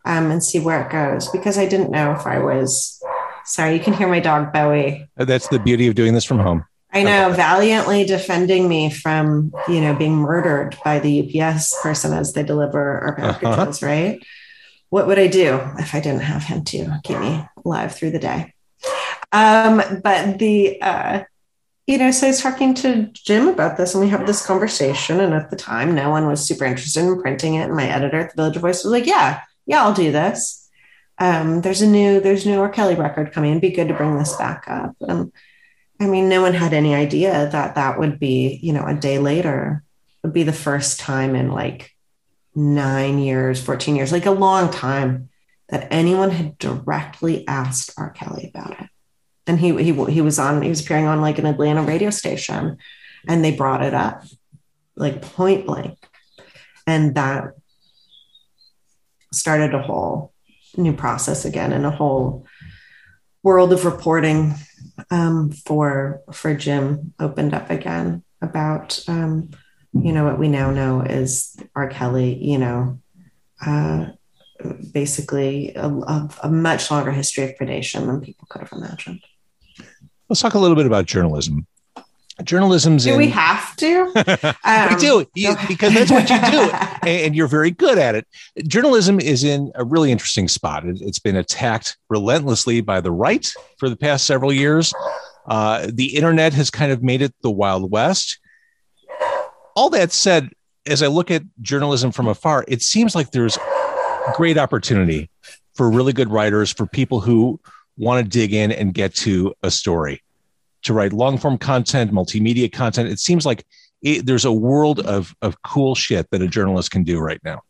um, 0.07 0.31
and 0.31 0.43
see 0.43 0.61
where 0.61 0.83
it 0.83 0.91
goes 0.91 1.29
because 1.29 1.59
I 1.59 1.67
didn't 1.67 1.91
know 1.91 2.13
if 2.13 2.27
I 2.27 2.39
was. 2.39 3.03
Sorry, 3.45 3.75
you 3.75 3.81
can 3.81 3.93
hear 3.93 4.09
my 4.09 4.21
dog 4.21 4.53
Bowie. 4.53 5.09
Uh, 5.19 5.25
that's 5.25 5.49
the 5.49 5.59
beauty 5.59 5.87
of 5.89 5.95
doing 5.95 6.15
this 6.15 6.25
from 6.25 6.39
home. 6.39 6.65
I 6.93 7.03
know, 7.03 7.31
valiantly 7.33 8.05
defending 8.05 8.69
me 8.69 8.89
from 8.89 9.53
you 9.69 9.81
know 9.81 9.95
being 9.95 10.15
murdered 10.15 10.77
by 10.85 11.01
the 11.01 11.43
UPS 11.43 11.77
person 11.83 12.13
as 12.13 12.33
they 12.33 12.43
deliver 12.43 13.01
our 13.01 13.21
uh-huh. 13.21 13.39
packages. 13.39 13.83
Uh-huh. 13.83 13.93
Right? 13.93 14.27
What 14.89 15.09
would 15.09 15.19
I 15.19 15.27
do 15.27 15.61
if 15.79 15.95
I 15.95 16.01
didn't 16.01 16.23
have 16.23 16.45
him 16.45 16.65
to 16.65 17.01
keep 17.03 17.19
me 17.19 17.45
alive 17.65 17.95
through 17.95 18.13
the 18.13 18.21
day? 18.21 18.55
Um, 19.33 19.83
but 20.03 20.39
the 20.39 20.81
uh, 20.81 21.25
you 21.87 21.99
know, 21.99 22.11
so 22.11 22.27
I 22.27 22.31
was 22.31 22.41
talking 22.41 22.75
to 22.75 23.07
Jim 23.13 23.49
about 23.49 23.77
this, 23.77 23.95
and 23.95 24.03
we 24.03 24.11
have 24.11 24.27
this 24.27 24.45
conversation. 24.45 25.21
And 25.21 25.35
at 25.35 25.51
the 25.51 25.57
time, 25.57 25.95
no 25.95 26.11
one 26.11 26.27
was 26.27 26.45
super 26.45 26.65
interested 26.65 27.05
in 27.05 27.21
printing 27.21 27.55
it. 27.55 27.65
And 27.65 27.77
my 27.77 27.89
editor 27.89 28.21
at 28.21 28.31
the 28.31 28.37
Village 28.37 28.57
Voice 28.57 28.85
was 28.85 28.93
like, 28.93 29.07
"Yeah, 29.07 29.41
yeah, 29.67 29.83
I'll 29.83 29.95
do 29.95 30.13
this. 30.13 30.69
Um, 31.19 31.61
there's 31.63 31.83
a 31.83 31.87
new 31.87 32.21
there's 32.21 32.47
new 32.47 32.61
R. 32.61 32.69
Kelly 32.69 32.95
record 32.95 33.33
coming. 33.33 33.53
It'd 33.53 33.63
be 33.63 33.71
good 33.71 33.89
to 33.89 33.95
bring 33.95 34.19
this 34.19 34.37
back 34.37 34.65
up. 34.69 34.97
And 35.01 35.33
I 36.01 36.07
mean, 36.07 36.29
no 36.29 36.43
one 36.43 36.55
had 36.55 36.73
any 36.73 36.95
idea 36.95 37.49
that 37.51 37.75
that 37.75 37.99
would 37.99 38.19
be, 38.19 38.59
you 38.63 38.73
know, 38.73 38.87
a 38.87 38.95
day 38.95 39.19
later 39.19 39.83
would 40.23 40.33
be 40.33 40.43
the 40.43 40.53
first 40.53 41.01
time 41.01 41.35
in 41.35 41.51
like 41.51 41.93
nine 42.55 43.19
years, 43.19 43.63
14 43.63 43.97
years, 43.97 44.13
like 44.13 44.27
a 44.27 44.31
long 44.31 44.71
time 44.71 45.31
that 45.69 45.89
anyone 45.91 46.31
had 46.31 46.59
directly 46.59 47.47
asked 47.49 47.93
R. 47.97 48.11
Kelly 48.11 48.51
about 48.53 48.81
it. 48.81 48.89
And 49.47 49.61
he, 49.61 49.71
he, 49.83 49.93
he 50.13 50.21
was 50.21 50.39
on, 50.39 50.63
he 50.63 50.69
was 50.69 50.81
appearing 50.81 51.07
on 51.07 51.21
like 51.21 51.39
an 51.39 51.47
Atlanta 51.47 51.83
radio 51.83 52.11
station 52.11 52.79
and 53.29 53.45
they 53.45 53.55
brought 53.55 53.85
it 53.85 53.95
up 53.95 54.25
like 54.97 55.23
point 55.23 55.67
blank. 55.67 55.99
And 56.87 57.15
that 57.15 57.55
started 59.33 59.75
a 59.75 59.83
whole 59.83 60.33
new 60.77 60.93
process 60.93 61.45
again 61.45 61.73
and 61.73 61.87
a 61.87 61.91
whole 61.91 62.47
world 63.43 63.73
of 63.73 63.85
reporting 63.85 64.55
um, 65.11 65.51
for 65.51 66.21
for 66.33 66.55
Jim 66.55 67.15
opened 67.21 67.55
up 67.55 67.71
again 67.71 68.25
about 68.43 69.03
um, 69.09 69.51
you 69.93 70.13
know 70.13 70.25
what 70.25 70.39
we 70.39 70.49
now 70.49 70.71
know 70.71 71.01
is 71.01 71.57
R. 71.75 71.89
Kelly. 71.89 72.35
You 72.35 72.59
know, 72.59 73.01
uh, 73.65 74.07
basically 74.93 75.75
a, 75.75 75.89
a, 75.89 76.31
a 76.45 76.51
much 76.51 76.91
longer 76.91 77.13
history 77.13 77.45
of 77.45 77.57
predation 77.57 78.07
than 78.07 78.21
people 78.21 78.47
could 78.49 78.63
have 78.63 78.73
imagined. 78.73 79.23
Let's 80.29 80.41
talk 80.41 80.55
a 80.55 80.59
little 80.59 80.77
bit 80.77 80.87
about 80.87 81.07
journalism. 81.07 81.67
Journalism's 82.43 83.05
Do 83.05 83.13
in, 83.13 83.19
we 83.19 83.29
have 83.29 83.77
to? 83.77 84.55
Um, 84.65 84.95
we 84.95 84.97
do 84.97 85.27
you, 85.35 85.55
because 85.69 85.95
that's 85.95 86.11
what 86.11 86.29
you 86.29 86.39
do, 86.51 86.71
and 87.09 87.37
you're 87.37 87.47
very 87.47 87.71
good 87.71 87.99
at 87.99 88.15
it. 88.17 88.27
Journalism 88.67 89.21
is 89.21 89.45
in 89.45 89.71
a 89.77 89.85
really 89.85 90.11
interesting 90.11 90.49
spot. 90.49 90.85
It, 90.85 91.01
has 91.01 91.21
been 91.21 91.37
attacked 91.37 91.97
relentlessly 92.11 92.81
by 92.81 93.01
the 93.01 93.13
right 93.13 93.49
for 93.79 93.89
the 93.89 93.97
past 93.97 94.27
several 94.27 94.53
years. 94.53 94.93
Uh, 95.47 95.87
the 95.93 96.17
internet 96.17 96.53
has 96.55 96.69
kind 96.69 96.91
of 96.91 97.03
made 97.03 97.23
it 97.23 97.33
the 97.43 97.51
Wild 97.51 97.91
West. 97.91 98.41
All 99.77 99.89
that 99.91 100.11
said, 100.11 100.51
as 100.85 101.03
I 101.03 101.07
look 101.07 101.31
at 101.31 101.43
journalism 101.63 102.11
from 102.11 102.27
afar, 102.27 102.65
it 102.67 102.83
seems 102.83 103.15
like 103.15 103.31
there's 103.31 103.57
great 104.35 104.59
opportunity 104.59 105.31
for 105.75 105.91
really 105.91 106.13
good 106.13 106.31
writers, 106.31 106.73
for 106.73 106.87
people 106.87 107.21
who 107.21 107.61
want 107.97 108.25
to 108.25 108.29
dig 108.29 108.53
in 108.53 108.73
and 108.73 108.93
get 108.93 109.15
to 109.15 109.55
a 109.63 109.71
story, 109.71 110.23
to 110.83 110.93
write 110.93 111.13
long 111.13 111.39
form 111.39 111.59
content, 111.59 112.13
multimedia 112.13 112.73
content. 112.73 113.09
It 113.09 113.19
seems 113.19 113.47
like 113.47 113.65
it, 114.03 114.27
there's 114.27 114.45
a 114.45 114.53
world 114.53 115.01
of, 115.01 115.35
of 115.43 115.61
cool 115.63 115.95
shit 115.95 116.31
that 116.31 116.43
a 116.43 116.49
journalist 116.49 116.91
can 116.91 117.03
do 117.03 117.19
right 117.19 117.41
now. 117.43 117.63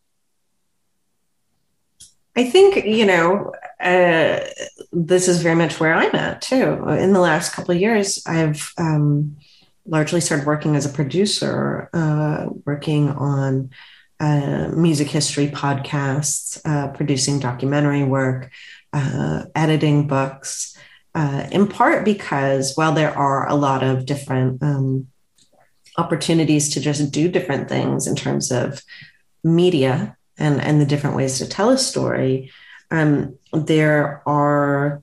I 2.36 2.44
think, 2.44 2.84
you 2.84 3.06
know, 3.06 3.52
uh, 3.80 4.40
this 4.92 5.26
is 5.26 5.40
very 5.42 5.54
much 5.54 5.80
where 5.80 5.94
I'm 5.94 6.14
at 6.14 6.42
too. 6.42 6.86
In 6.88 7.14
the 7.14 7.20
last 7.20 7.54
couple 7.54 7.74
of 7.74 7.80
years, 7.80 8.22
I've 8.26 8.72
um, 8.76 9.36
largely 9.86 10.20
started 10.20 10.46
working 10.46 10.76
as 10.76 10.84
a 10.84 10.90
producer, 10.90 11.88
uh, 11.94 12.48
working 12.66 13.08
on 13.08 13.70
uh, 14.20 14.68
music 14.74 15.08
history 15.08 15.48
podcasts, 15.48 16.60
uh, 16.64 16.88
producing 16.88 17.38
documentary 17.38 18.02
work, 18.02 18.50
uh, 18.96 19.44
editing 19.54 20.06
books, 20.06 20.74
uh, 21.14 21.46
in 21.52 21.68
part 21.68 22.04
because 22.04 22.74
while 22.76 22.92
there 22.92 23.16
are 23.16 23.46
a 23.46 23.54
lot 23.54 23.82
of 23.82 24.06
different 24.06 24.62
um, 24.62 25.06
opportunities 25.98 26.72
to 26.72 26.80
just 26.80 27.12
do 27.12 27.28
different 27.28 27.68
things 27.68 28.06
in 28.06 28.16
terms 28.16 28.50
of 28.50 28.82
media 29.44 30.16
and, 30.38 30.62
and 30.62 30.80
the 30.80 30.86
different 30.86 31.14
ways 31.14 31.38
to 31.38 31.46
tell 31.46 31.68
a 31.68 31.76
story, 31.76 32.50
um, 32.90 33.36
there 33.52 34.22
are 34.26 35.02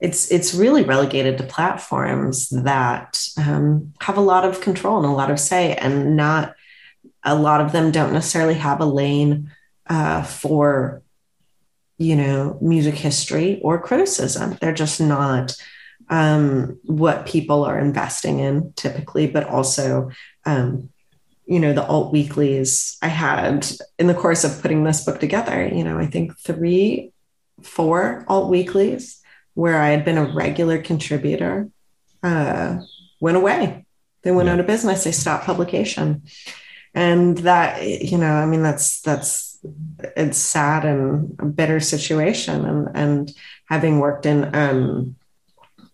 it's 0.00 0.32
it's 0.32 0.54
really 0.54 0.82
relegated 0.82 1.38
to 1.38 1.44
platforms 1.44 2.48
that 2.48 3.24
um, 3.38 3.92
have 4.00 4.16
a 4.16 4.22
lot 4.22 4.44
of 4.44 4.60
control 4.62 4.96
and 4.96 5.06
a 5.06 5.14
lot 5.14 5.30
of 5.30 5.38
say, 5.38 5.74
and 5.74 6.16
not 6.16 6.54
a 7.22 7.34
lot 7.34 7.60
of 7.60 7.72
them 7.72 7.90
don't 7.92 8.12
necessarily 8.12 8.54
have 8.54 8.80
a 8.80 8.86
lane 8.86 9.52
uh, 9.86 10.22
for 10.22 11.02
you 12.02 12.16
know 12.16 12.58
music 12.60 12.94
history 12.94 13.60
or 13.62 13.80
criticism. 13.80 14.58
They're 14.60 14.74
just 14.74 15.00
not 15.00 15.56
um, 16.08 16.78
what 16.84 17.26
people 17.26 17.64
are 17.64 17.78
investing 17.78 18.40
in 18.40 18.72
typically 18.74 19.26
but 19.26 19.46
also 19.46 20.10
um, 20.44 20.90
you 21.46 21.60
know 21.60 21.72
the 21.72 21.86
alt 21.86 22.12
weeklies 22.12 22.96
i 23.02 23.08
had 23.08 23.66
in 23.98 24.06
the 24.06 24.14
course 24.14 24.44
of 24.44 24.60
putting 24.60 24.84
this 24.84 25.04
book 25.04 25.20
together. 25.20 25.66
You 25.66 25.84
know 25.84 25.98
i 25.98 26.06
think 26.06 26.36
three 26.38 27.12
four 27.62 28.24
alt 28.28 28.50
weeklies 28.50 29.20
where 29.54 29.80
i 29.80 29.90
had 29.90 30.04
been 30.04 30.18
a 30.18 30.32
regular 30.34 30.82
contributor 30.82 31.68
uh, 32.22 32.78
went 33.20 33.36
away. 33.36 33.84
They 34.22 34.30
went 34.30 34.48
out 34.48 34.60
of 34.60 34.66
business. 34.66 35.02
They 35.02 35.12
stopped 35.12 35.44
publication. 35.44 36.22
And 36.94 37.38
that 37.38 37.82
you 37.82 38.18
know 38.18 38.34
i 38.34 38.44
mean 38.44 38.62
that's 38.62 39.00
that's 39.00 39.51
it's 40.16 40.38
sad 40.38 40.84
and 40.84 41.36
a 41.38 41.46
bitter 41.46 41.80
situation. 41.80 42.64
And 42.64 42.88
and 42.94 43.32
having 43.68 44.00
worked 44.00 44.26
in 44.26 44.54
um 44.54 45.16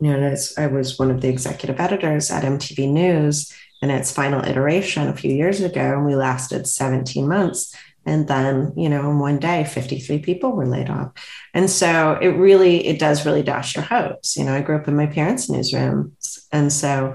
you 0.01 0.17
know 0.17 0.35
i 0.57 0.67
was 0.67 0.99
one 0.99 1.11
of 1.11 1.21
the 1.21 1.29
executive 1.29 1.81
editors 1.81 2.31
at 2.31 2.45
mtv 2.45 2.89
news 2.89 3.53
in 3.83 3.91
its 3.91 4.13
final 4.13 4.45
iteration 4.45 5.09
a 5.09 5.17
few 5.17 5.33
years 5.33 5.61
ago 5.61 5.81
and 5.81 6.07
we 6.07 6.15
lasted 6.15 6.67
17 6.67 7.29
months. 7.29 7.75
And 8.07 8.27
then 8.27 8.73
you 8.77 8.89
know 8.89 9.11
in 9.11 9.19
one 9.19 9.39
day 9.39 9.65
53 9.65 10.21
people 10.21 10.53
were 10.53 10.67
laid 10.67 10.89
off. 10.89 11.13
And 11.53 11.69
so 11.69 12.19
it 12.21 12.29
really 12.29 12.87
it 12.87 12.99
does 12.99 13.27
really 13.27 13.43
dash 13.43 13.77
your 13.77 13.85
hopes. 13.85 14.37
You 14.37 14.45
know 14.45 14.55
i 14.55 14.63
grew 14.63 14.77
up 14.77 14.89
in 14.89 14.97
my 14.97 15.07
parents 15.07 15.51
newsroom 15.51 16.17
and 16.53 16.73
so 16.73 17.15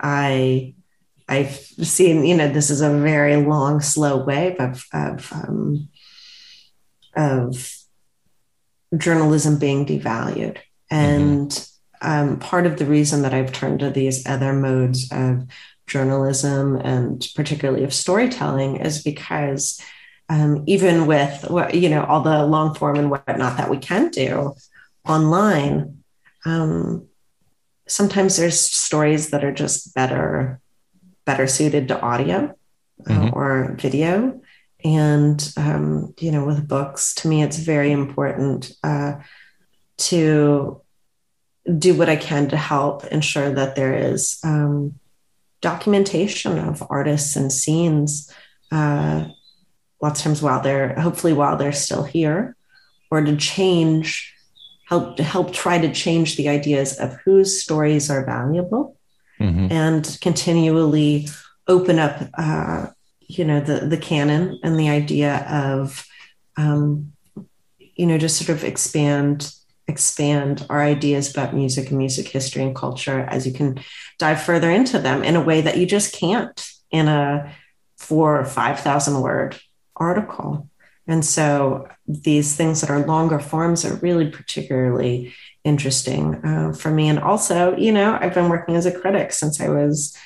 i 0.00 0.74
I've 1.28 1.54
seen, 1.54 2.24
you 2.24 2.36
know, 2.36 2.48
this 2.48 2.68
is 2.68 2.80
a 2.82 2.90
very 2.90 3.36
long, 3.36 3.80
slow 3.80 4.22
wave 4.22 4.56
of 4.58 4.84
of, 4.92 5.32
um, 5.32 5.88
of 7.14 7.74
journalism 8.96 9.58
being 9.58 9.86
devalued, 9.86 10.58
and 10.90 11.50
mm-hmm. 11.50 12.10
um, 12.10 12.38
part 12.38 12.66
of 12.66 12.78
the 12.78 12.86
reason 12.86 13.22
that 13.22 13.34
I've 13.34 13.52
turned 13.52 13.80
to 13.80 13.90
these 13.90 14.26
other 14.26 14.52
modes 14.52 15.10
of 15.12 15.46
journalism 15.86 16.76
and 16.76 17.26
particularly 17.34 17.84
of 17.84 17.92
storytelling 17.92 18.76
is 18.76 19.02
because 19.02 19.80
um, 20.28 20.64
even 20.66 21.06
with 21.06 21.44
you 21.74 21.88
know 21.88 22.04
all 22.04 22.22
the 22.22 22.46
long 22.46 22.74
form 22.74 22.96
and 22.96 23.10
whatnot 23.10 23.56
that 23.58 23.68
we 23.70 23.76
can 23.76 24.08
do 24.10 24.54
online, 25.06 26.02
um, 26.44 27.06
sometimes 27.86 28.36
there's 28.36 28.58
stories 28.58 29.30
that 29.30 29.44
are 29.44 29.52
just 29.52 29.94
better 29.94 30.60
better 31.24 31.46
suited 31.46 31.88
to 31.88 32.00
audio 32.00 32.54
uh, 33.06 33.10
mm-hmm. 33.10 33.36
or 33.36 33.74
video. 33.78 34.40
And, 34.84 35.52
um, 35.56 36.14
you 36.18 36.32
know, 36.32 36.44
with 36.44 36.66
books, 36.66 37.14
to 37.16 37.28
me, 37.28 37.42
it's 37.42 37.58
very 37.58 37.92
important 37.92 38.72
uh, 38.82 39.20
to 39.98 40.80
do 41.78 41.94
what 41.94 42.08
I 42.08 42.16
can 42.16 42.48
to 42.48 42.56
help 42.56 43.04
ensure 43.06 43.50
that 43.52 43.76
there 43.76 43.94
is 43.94 44.40
um, 44.42 44.98
documentation 45.60 46.58
of 46.58 46.82
artists 46.90 47.36
and 47.36 47.52
scenes. 47.52 48.32
Uh, 48.70 49.26
lots 50.00 50.20
of 50.20 50.24
times 50.24 50.42
while 50.42 50.60
they're 50.60 50.98
hopefully 50.98 51.32
while 51.32 51.56
they're 51.56 51.72
still 51.72 52.02
here, 52.02 52.56
or 53.10 53.22
to 53.22 53.36
change, 53.36 54.34
help 54.88 55.16
to 55.16 55.22
help 55.22 55.52
try 55.52 55.78
to 55.78 55.92
change 55.92 56.36
the 56.36 56.48
ideas 56.48 56.98
of 56.98 57.14
whose 57.24 57.62
stories 57.62 58.10
are 58.10 58.24
valuable 58.24 58.96
mm-hmm. 59.38 59.70
and 59.70 60.18
continually 60.20 61.28
open 61.68 61.98
up, 61.98 62.28
uh, 62.36 62.86
you 63.38 63.44
know, 63.44 63.60
the 63.60 63.86
the 63.86 63.96
canon 63.96 64.58
and 64.62 64.78
the 64.78 64.88
idea 64.88 65.46
of, 65.48 66.06
um, 66.56 67.12
you 67.78 68.06
know, 68.06 68.18
just 68.18 68.36
sort 68.36 68.56
of 68.56 68.64
expand 68.64 69.52
expand 69.88 70.64
our 70.70 70.80
ideas 70.80 71.30
about 71.30 71.54
music 71.54 71.88
and 71.88 71.98
music 71.98 72.28
history 72.28 72.62
and 72.62 72.74
culture 72.74 73.20
as 73.28 73.46
you 73.46 73.52
can 73.52 73.80
dive 74.18 74.40
further 74.40 74.70
into 74.70 74.98
them 74.98 75.24
in 75.24 75.36
a 75.36 75.40
way 75.40 75.60
that 75.60 75.76
you 75.76 75.86
just 75.86 76.14
can't 76.14 76.70
in 76.90 77.08
a 77.08 77.52
four 77.98 78.38
or 78.38 78.44
five 78.44 78.80
thousand 78.80 79.20
word 79.20 79.58
article. 79.96 80.68
And 81.06 81.24
so 81.24 81.88
these 82.06 82.54
things 82.56 82.80
that 82.80 82.90
are 82.90 83.04
longer 83.04 83.40
forms 83.40 83.84
are 83.84 83.96
really 83.96 84.30
particularly 84.30 85.34
interesting 85.64 86.34
uh, 86.44 86.72
for 86.72 86.90
me. 86.90 87.08
And 87.08 87.18
also, 87.18 87.76
you 87.76 87.92
know, 87.92 88.16
I've 88.20 88.34
been 88.34 88.48
working 88.48 88.76
as 88.76 88.86
a 88.86 88.98
critic 88.98 89.32
since 89.32 89.60
I 89.60 89.68
was 89.68 90.16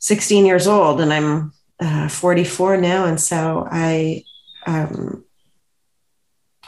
16 0.00 0.46
years 0.46 0.66
old, 0.66 1.00
and 1.00 1.12
I'm 1.12 1.52
uh, 1.80 2.08
44 2.08 2.76
now. 2.76 3.04
And 3.04 3.20
so 3.20 3.66
I, 3.70 4.24
um, 4.66 5.24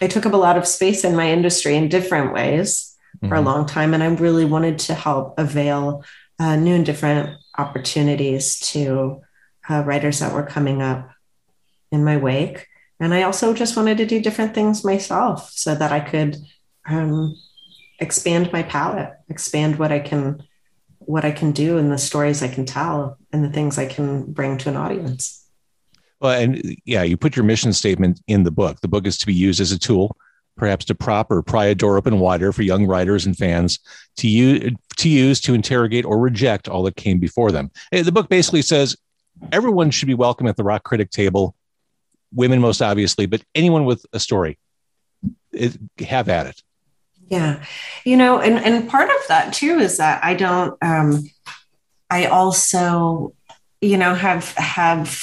I 0.00 0.06
took 0.06 0.26
up 0.26 0.32
a 0.32 0.38
lot 0.38 0.58
of 0.58 0.66
space 0.66 1.04
in 1.04 1.16
my 1.16 1.30
industry 1.30 1.76
in 1.76 1.88
different 1.88 2.32
ways 2.32 2.94
mm-hmm. 3.16 3.28
for 3.28 3.34
a 3.34 3.38
mm-hmm. 3.38 3.46
long 3.46 3.66
time, 3.66 3.94
and 3.94 4.02
I 4.02 4.08
really 4.08 4.44
wanted 4.44 4.78
to 4.80 4.94
help 4.94 5.38
avail 5.38 6.04
uh, 6.38 6.56
new 6.56 6.74
and 6.74 6.84
different 6.84 7.38
opportunities 7.56 8.58
to 8.60 9.22
uh, 9.68 9.82
writers 9.84 10.18
that 10.20 10.32
were 10.32 10.44
coming 10.44 10.82
up 10.82 11.10
in 11.90 12.04
my 12.04 12.16
wake. 12.16 12.66
And 13.00 13.12
I 13.14 13.22
also 13.22 13.54
just 13.54 13.76
wanted 13.76 13.98
to 13.98 14.06
do 14.06 14.20
different 14.20 14.54
things 14.54 14.84
myself 14.84 15.50
so 15.50 15.74
that 15.74 15.92
I 15.92 16.00
could 16.00 16.36
um, 16.86 17.36
expand 17.98 18.52
my 18.52 18.62
palette, 18.62 19.12
expand 19.28 19.78
what 19.78 19.92
I 19.92 19.98
can 19.98 20.42
what 21.06 21.24
I 21.24 21.30
can 21.30 21.52
do 21.52 21.78
and 21.78 21.90
the 21.90 21.98
stories 21.98 22.42
I 22.42 22.48
can 22.48 22.66
tell 22.66 23.16
and 23.32 23.44
the 23.44 23.50
things 23.50 23.78
I 23.78 23.86
can 23.86 24.32
bring 24.32 24.58
to 24.58 24.68
an 24.68 24.76
audience. 24.76 25.44
Well, 26.20 26.38
and 26.38 26.76
yeah, 26.84 27.02
you 27.02 27.16
put 27.16 27.36
your 27.36 27.44
mission 27.44 27.72
statement 27.72 28.20
in 28.26 28.42
the 28.42 28.50
book. 28.50 28.80
The 28.80 28.88
book 28.88 29.06
is 29.06 29.18
to 29.18 29.26
be 29.26 29.34
used 29.34 29.60
as 29.60 29.72
a 29.72 29.78
tool, 29.78 30.16
perhaps 30.56 30.84
to 30.86 30.94
prop 30.94 31.30
or 31.30 31.42
pry 31.42 31.66
a 31.66 31.74
door 31.74 31.96
open 31.96 32.18
wider 32.18 32.52
for 32.52 32.62
young 32.62 32.86
writers 32.86 33.26
and 33.26 33.36
fans 33.36 33.78
to 34.16 34.28
use 34.28 34.72
to 34.96 35.08
use 35.08 35.40
to 35.42 35.54
interrogate 35.54 36.04
or 36.04 36.18
reject 36.18 36.68
all 36.68 36.82
that 36.84 36.96
came 36.96 37.18
before 37.18 37.52
them. 37.52 37.70
The 37.92 38.12
book 38.12 38.28
basically 38.28 38.62
says 38.62 38.96
everyone 39.52 39.90
should 39.90 40.08
be 40.08 40.14
welcome 40.14 40.46
at 40.46 40.56
the 40.56 40.64
rock 40.64 40.84
critic 40.84 41.10
table, 41.10 41.54
women 42.34 42.60
most 42.60 42.80
obviously, 42.80 43.26
but 43.26 43.42
anyone 43.54 43.84
with 43.84 44.04
a 44.12 44.20
story, 44.20 44.58
it, 45.52 45.76
have 46.00 46.28
at 46.28 46.46
it. 46.46 46.62
Yeah. 47.28 47.64
You 48.04 48.16
know, 48.16 48.40
and, 48.40 48.58
and 48.58 48.88
part 48.88 49.10
of 49.10 49.16
that 49.28 49.52
too 49.52 49.78
is 49.78 49.98
that 49.98 50.24
I 50.24 50.34
don't 50.34 50.76
um 50.82 51.28
I 52.08 52.26
also, 52.26 53.34
you 53.80 53.98
know, 53.98 54.14
have 54.14 54.52
have 54.54 55.22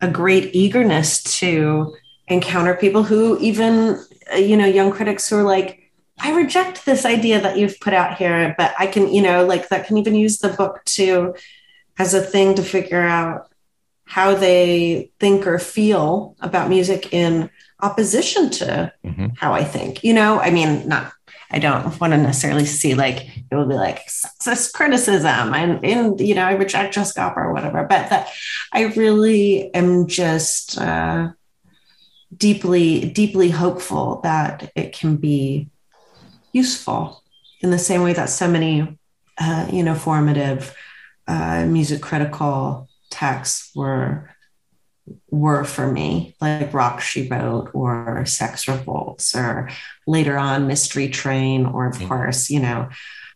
a 0.00 0.08
great 0.08 0.54
eagerness 0.54 1.22
to 1.38 1.94
encounter 2.28 2.74
people 2.74 3.02
who 3.02 3.38
even 3.40 4.02
uh, 4.32 4.36
you 4.36 4.56
know, 4.56 4.66
young 4.66 4.92
critics 4.92 5.28
who 5.28 5.36
are 5.36 5.42
like, 5.42 5.90
I 6.20 6.32
reject 6.32 6.84
this 6.84 7.04
idea 7.04 7.40
that 7.40 7.56
you've 7.56 7.80
put 7.80 7.94
out 7.94 8.16
here, 8.16 8.54
but 8.56 8.74
I 8.78 8.86
can, 8.86 9.12
you 9.12 9.22
know, 9.22 9.44
like 9.44 9.68
that 9.68 9.86
can 9.86 9.98
even 9.98 10.14
use 10.14 10.38
the 10.38 10.50
book 10.50 10.84
to 10.84 11.34
as 11.98 12.14
a 12.14 12.20
thing 12.20 12.54
to 12.54 12.62
figure 12.62 13.00
out 13.00 13.50
how 14.04 14.34
they 14.34 15.10
think 15.18 15.46
or 15.46 15.58
feel 15.58 16.36
about 16.40 16.68
music 16.68 17.12
in 17.12 17.50
opposition 17.82 18.50
to 18.50 18.92
Mm-hmm. 19.04 19.28
how 19.36 19.52
I 19.52 19.64
think. 19.64 20.04
You 20.04 20.14
know, 20.14 20.38
I 20.40 20.50
mean, 20.50 20.86
not 20.88 21.12
I 21.50 21.58
don't 21.58 21.98
want 22.00 22.12
to 22.12 22.16
necessarily 22.16 22.64
see 22.66 22.94
like 22.94 23.26
it 23.50 23.54
will 23.54 23.66
be 23.66 23.74
like 23.74 24.06
sexist 24.06 24.72
criticism 24.72 25.52
and 25.54 25.84
and 25.84 26.20
you 26.20 26.34
know 26.34 26.44
I 26.44 26.52
reject 26.52 26.94
Jessica 26.94 27.22
Hopper 27.22 27.44
or 27.44 27.52
whatever, 27.52 27.84
but 27.88 28.10
that 28.10 28.28
I 28.72 28.84
really 28.84 29.72
am 29.74 30.06
just 30.06 30.78
uh, 30.78 31.30
deeply 32.36 33.10
deeply 33.10 33.50
hopeful 33.50 34.20
that 34.22 34.70
it 34.76 34.92
can 34.92 35.16
be 35.16 35.68
useful 36.52 37.22
in 37.60 37.70
the 37.70 37.78
same 37.78 38.02
way 38.02 38.12
that 38.12 38.30
so 38.30 38.46
many 38.48 38.98
uh, 39.38 39.66
you 39.72 39.82
know 39.82 39.94
formative 39.94 40.74
uh, 41.26 41.64
music 41.66 42.00
critical 42.00 42.88
texts 43.10 43.72
were 43.74 44.30
were 45.30 45.64
for 45.64 45.90
me, 45.90 46.34
like 46.40 46.72
Rock 46.72 47.00
She 47.00 47.28
Wrote 47.28 47.70
or 47.74 48.24
Sex 48.26 48.68
Revolts, 48.68 49.34
or 49.34 49.68
later 50.06 50.36
on 50.36 50.66
Mystery 50.66 51.08
Train, 51.08 51.66
or 51.66 51.86
of 51.86 51.96
Mhm. 51.98 52.08
course, 52.08 52.50
you 52.50 52.60
know, 52.60 52.88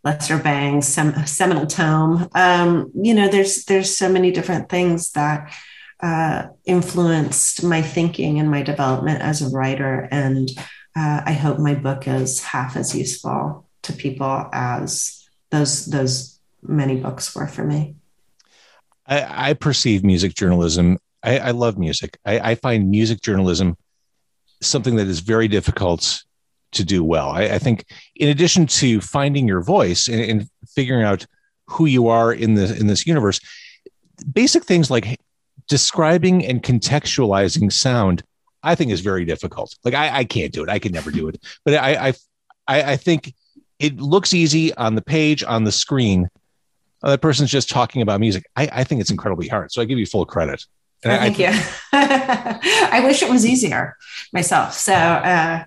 Lester 0.04 0.38
Bangs' 0.38 0.86
Sem- 0.86 1.26
Seminal 1.26 1.66
Tome. 1.66 2.28
Um, 2.34 2.90
you 2.94 3.14
know, 3.14 3.28
there's 3.28 3.64
there's 3.64 3.96
so 3.96 4.08
many 4.08 4.30
different 4.30 4.68
things 4.68 5.12
that 5.12 5.52
uh, 6.00 6.48
influenced 6.66 7.62
my 7.64 7.80
thinking 7.80 8.38
and 8.38 8.50
my 8.50 8.62
development 8.62 9.22
as 9.22 9.40
a 9.40 9.48
writer, 9.48 10.06
and 10.10 10.50
uh, 10.96 11.22
I 11.24 11.32
hope 11.32 11.58
my 11.58 11.74
book 11.74 12.06
is 12.06 12.42
half 12.42 12.76
as 12.76 12.94
useful 12.94 13.66
to 13.82 13.92
people 13.92 14.48
as 14.52 15.26
those 15.50 15.86
those 15.86 16.38
many 16.62 16.96
books 16.96 17.34
were 17.34 17.46
for 17.46 17.64
me. 17.64 17.96
I, 19.06 19.50
I 19.50 19.54
perceive 19.54 20.04
music 20.04 20.34
journalism. 20.34 20.98
I, 21.24 21.38
I 21.38 21.50
love 21.50 21.78
music. 21.78 22.18
I, 22.24 22.50
I 22.50 22.54
find 22.54 22.90
music 22.90 23.22
journalism 23.22 23.76
something 24.60 24.96
that 24.96 25.08
is 25.08 25.20
very 25.20 25.48
difficult 25.48 26.22
to 26.72 26.84
do 26.84 27.02
well. 27.02 27.30
I, 27.30 27.44
I 27.44 27.58
think, 27.58 27.86
in 28.16 28.28
addition 28.28 28.66
to 28.66 29.00
finding 29.00 29.48
your 29.48 29.62
voice 29.62 30.08
and, 30.08 30.20
and 30.20 30.50
figuring 30.68 31.04
out 31.04 31.26
who 31.66 31.86
you 31.86 32.08
are 32.08 32.32
in 32.32 32.54
the 32.54 32.76
in 32.76 32.86
this 32.86 33.06
universe, 33.06 33.40
basic 34.32 34.64
things 34.64 34.90
like 34.90 35.18
describing 35.66 36.44
and 36.44 36.62
contextualizing 36.62 37.72
sound, 37.72 38.22
I 38.62 38.74
think 38.74 38.90
is 38.90 39.00
very 39.00 39.24
difficult. 39.24 39.74
Like 39.84 39.94
I, 39.94 40.24
can't 40.24 40.52
do 40.52 40.62
it. 40.62 40.68
I 40.68 40.78
could 40.78 40.92
never 40.92 41.10
do 41.10 41.28
it. 41.28 41.40
But 41.64 41.74
I, 41.74 42.08
I, 42.68 42.82
I, 42.82 42.96
think 42.96 43.34
it 43.78 43.98
looks 43.98 44.34
easy 44.34 44.74
on 44.74 44.94
the 44.94 45.02
page 45.02 45.42
on 45.42 45.64
the 45.64 45.72
screen. 45.72 46.28
Uh, 47.02 47.10
that 47.10 47.22
person's 47.22 47.50
just 47.50 47.70
talking 47.70 48.02
about 48.02 48.20
music. 48.20 48.44
I, 48.56 48.68
I 48.72 48.84
think 48.84 49.00
it's 49.00 49.10
incredibly 49.10 49.48
hard. 49.48 49.72
So 49.72 49.80
I 49.80 49.84
give 49.84 49.98
you 49.98 50.06
full 50.06 50.26
credit. 50.26 50.64
Oh, 51.04 51.10
I- 51.10 51.14
I 51.14 51.18
thank 51.18 51.38
you. 51.38 51.50
I 51.92 53.02
wish 53.04 53.22
it 53.22 53.30
was 53.30 53.46
easier 53.46 53.96
myself. 54.32 54.74
So, 54.74 54.94
uh, 54.94 55.64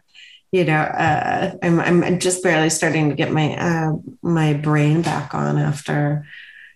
you 0.52 0.64
know, 0.66 0.80
uh, 0.82 1.56
I'm, 1.64 1.80
I'm 1.80 2.20
just 2.20 2.44
barely 2.44 2.70
starting 2.70 3.10
to 3.10 3.16
get 3.16 3.32
my 3.32 3.56
uh, 3.58 3.94
my 4.22 4.54
brain 4.54 5.02
back 5.02 5.34
on 5.36 5.58
after 5.58 6.26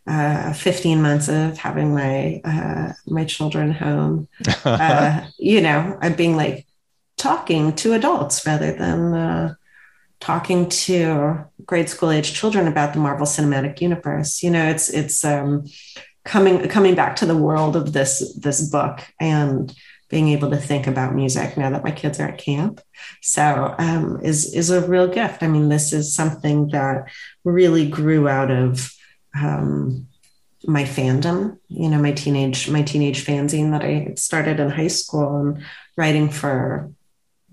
uh, 0.07 0.53
15 0.53 1.01
months 1.01 1.29
of 1.29 1.57
having 1.57 1.93
my 1.93 2.41
uh, 2.45 2.93
my 3.07 3.25
children 3.25 3.71
home. 3.71 4.27
Uh, 4.79 5.27
you 5.37 5.61
know, 5.61 5.97
I'm 6.01 6.15
being 6.15 6.35
like 6.35 6.65
talking 7.17 7.75
to 7.75 7.93
adults 7.93 8.45
rather 8.47 8.73
than 8.73 9.13
uh, 9.13 9.53
talking 10.19 10.69
to 10.69 11.45
grade 11.65 11.89
school 11.89 12.11
age 12.11 12.33
children 12.33 12.67
about 12.67 12.93
the 12.93 12.99
Marvel 12.99 13.25
Cinematic 13.27 13.81
Universe. 13.81 14.43
You 14.43 14.51
know, 14.51 14.67
it's 14.69 14.89
it's 14.89 15.23
um, 15.25 15.65
coming 16.23 16.67
coming 16.69 16.95
back 16.95 17.15
to 17.17 17.25
the 17.25 17.37
world 17.37 17.75
of 17.75 17.93
this 17.93 18.33
this 18.35 18.69
book 18.69 19.01
and 19.19 19.73
being 20.09 20.29
able 20.29 20.49
to 20.49 20.57
think 20.57 20.87
about 20.87 21.15
music 21.15 21.55
now 21.55 21.69
that 21.69 21.85
my 21.85 21.91
kids 21.91 22.19
are 22.19 22.27
at 22.27 22.37
camp. 22.37 22.81
So 23.21 23.73
um, 23.77 24.19
is 24.23 24.53
is 24.53 24.69
a 24.69 24.85
real 24.85 25.07
gift. 25.07 25.41
I 25.41 25.47
mean 25.47 25.69
this 25.69 25.93
is 25.93 26.13
something 26.13 26.69
that 26.69 27.05
really 27.43 27.89
grew 27.89 28.27
out 28.27 28.51
of 28.51 28.93
um, 29.39 30.07
my 30.65 30.83
fandom 30.83 31.57
you 31.69 31.89
know 31.89 31.99
my 31.99 32.11
teenage 32.11 32.69
my 32.69 32.83
teenage 32.83 33.25
fanzine 33.25 33.71
that 33.71 33.83
i 33.83 34.13
started 34.15 34.59
in 34.59 34.69
high 34.69 34.87
school 34.87 35.39
and 35.39 35.63
writing 35.97 36.29
for 36.29 36.91